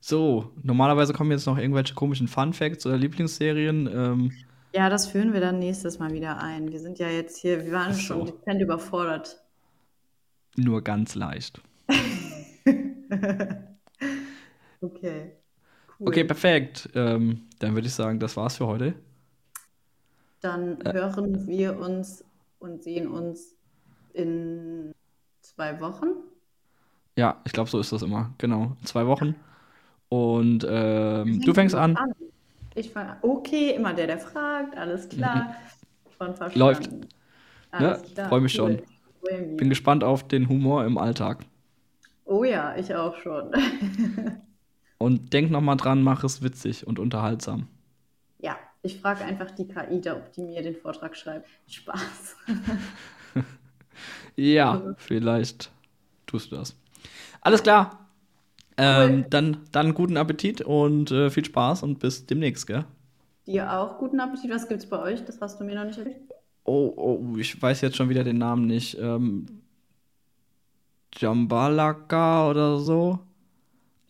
So, 0.00 0.52
normalerweise 0.62 1.12
kommen 1.12 1.30
jetzt 1.32 1.46
noch 1.46 1.58
irgendwelche 1.58 1.94
komischen 1.94 2.28
Fun 2.28 2.52
Facts 2.52 2.86
oder 2.86 2.96
Lieblingsserien. 2.96 3.88
Ähm, 3.92 4.32
Ja, 4.74 4.88
das 4.88 5.06
führen 5.08 5.32
wir 5.32 5.40
dann 5.40 5.58
nächstes 5.58 5.98
Mal 5.98 6.12
wieder 6.12 6.40
ein. 6.40 6.70
Wir 6.70 6.78
sind 6.80 6.98
ja 6.98 7.08
jetzt 7.08 7.38
hier, 7.38 7.64
wir 7.64 7.72
waren 7.72 7.94
schon 7.94 8.26
dezent 8.26 8.60
überfordert. 8.60 9.42
nur 10.56 10.82
ganz 10.82 11.14
leicht. 11.14 11.60
Okay. 14.80 15.32
Cool. 15.98 16.08
Okay, 16.08 16.24
perfekt. 16.24 16.88
Ähm, 16.94 17.48
dann 17.58 17.74
würde 17.74 17.86
ich 17.88 17.94
sagen, 17.94 18.18
das 18.20 18.36
war's 18.36 18.56
für 18.56 18.66
heute. 18.66 18.94
Dann 20.40 20.80
Äh. 20.84 20.92
hören 20.92 21.46
wir 21.46 21.78
uns 21.78 22.24
und 22.58 22.82
sehen 22.82 23.08
uns 23.08 23.56
in 24.12 24.92
zwei 25.42 25.80
Wochen. 25.80 26.08
Ja, 27.16 27.40
ich 27.44 27.52
glaube, 27.52 27.68
so 27.70 27.80
ist 27.80 27.92
das 27.92 28.02
immer. 28.02 28.32
Genau, 28.38 28.76
zwei 28.84 29.06
Wochen. 29.06 29.34
Und 30.10 30.66
ähm, 30.68 31.40
du 31.42 31.54
fängst 31.54 31.74
an. 31.76 31.98
Ich 32.74 32.90
fange 32.92 33.18
Okay, 33.22 33.74
immer 33.74 33.92
der, 33.94 34.06
der 34.06 34.18
fragt. 34.18 34.76
Alles 34.76 35.08
klar. 35.08 35.54
Verstanden. 36.18 36.58
Läuft. 36.58 36.90
Alles 37.70 38.02
Ja, 38.02 38.04
klar. 38.04 38.28
freu 38.28 38.40
mich 38.40 38.54
cool. 38.54 38.76
schon. 38.76 38.82
Freu 39.20 39.40
mich. 39.46 39.56
Bin 39.58 39.68
gespannt 39.70 40.04
auf 40.04 40.28
den 40.28 40.48
Humor 40.48 40.84
im 40.86 40.98
Alltag. 40.98 41.46
Oh 42.26 42.44
ja, 42.44 42.76
ich 42.76 42.94
auch 42.94 43.16
schon. 43.16 43.52
Und 44.98 45.32
denk 45.32 45.50
noch 45.50 45.60
mal 45.60 45.74
dran, 45.76 46.02
mach 46.02 46.22
es 46.24 46.42
witzig 46.42 46.86
und 46.86 46.98
unterhaltsam. 47.00 47.66
Ja, 48.38 48.58
ich 48.82 49.00
frage 49.00 49.24
einfach 49.24 49.50
die 49.52 49.66
KI, 49.68 50.00
da, 50.00 50.16
ob 50.16 50.32
die 50.32 50.42
mir 50.42 50.62
den 50.62 50.76
Vortrag 50.76 51.16
schreibt. 51.16 51.48
Spaß. 51.68 52.36
Ja, 54.36 54.82
vielleicht 54.96 55.70
tust 56.26 56.52
du 56.52 56.56
das. 56.56 56.76
Alles 57.42 57.62
klar. 57.62 58.08
Ähm, 58.78 59.26
dann, 59.30 59.58
dann 59.72 59.94
guten 59.94 60.16
Appetit 60.18 60.62
und 60.62 61.10
äh, 61.12 61.30
viel 61.30 61.44
Spaß 61.44 61.82
und 61.84 61.98
bis 62.00 62.26
demnächst, 62.26 62.66
gell? 62.66 62.86
Dir 63.48 63.72
auch 63.72 63.98
guten 63.98 64.20
Appetit. 64.20 64.48
Was 64.52 64.68
gibt's 64.68 64.88
bei 64.88 65.00
euch? 65.00 65.24
Das 65.24 65.40
hast 65.40 65.58
du 65.58 65.64
mir 65.64 65.74
noch 65.74 65.84
nicht 65.84 65.98
erzählt. 65.98 66.32
Oh, 66.64 66.92
oh, 66.96 67.36
ich 67.38 67.60
weiß 67.60 67.80
jetzt 67.80 67.96
schon 67.96 68.08
wieder 68.10 68.22
den 68.24 68.38
Namen 68.38 68.66
nicht. 68.66 68.96
Ähm, 68.98 69.62
Jambalaka 71.18 72.48
oder 72.48 72.78
so. 72.78 73.18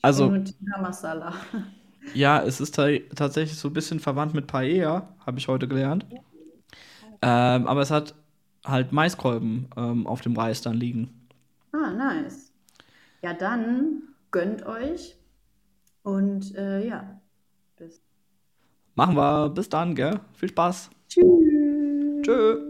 Also, 0.02 0.32
Masala. 0.80 1.32
ja, 2.14 2.42
es 2.42 2.60
ist 2.60 2.74
ta 2.74 2.88
tatsächlich 3.14 3.58
so 3.58 3.68
ein 3.68 3.74
bisschen 3.74 4.00
verwandt 4.00 4.34
mit 4.34 4.46
Paella, 4.46 5.14
habe 5.26 5.38
ich 5.38 5.48
heute 5.48 5.68
gelernt. 5.68 6.06
Ähm, 7.20 7.66
aber 7.66 7.80
es 7.80 7.90
hat 7.90 8.14
halt 8.64 8.92
Maiskolben 8.92 9.68
ähm, 9.76 10.06
auf 10.06 10.20
dem 10.20 10.36
Reis 10.36 10.62
dann 10.62 10.74
liegen. 10.74 11.28
Ah, 11.72 11.90
nice. 11.90 12.52
Ja, 13.22 13.34
dann 13.34 14.02
gönnt 14.30 14.64
euch. 14.66 15.16
Und 16.02 16.54
äh, 16.54 16.86
ja, 16.86 17.20
bis 17.76 18.00
Machen 18.94 19.16
wir. 19.16 19.48
Bis 19.50 19.68
dann, 19.68 19.94
gell? 19.94 20.20
Viel 20.32 20.48
Spaß. 20.48 20.90
Tschüss. 21.08 21.24
Tschö. 22.22 22.67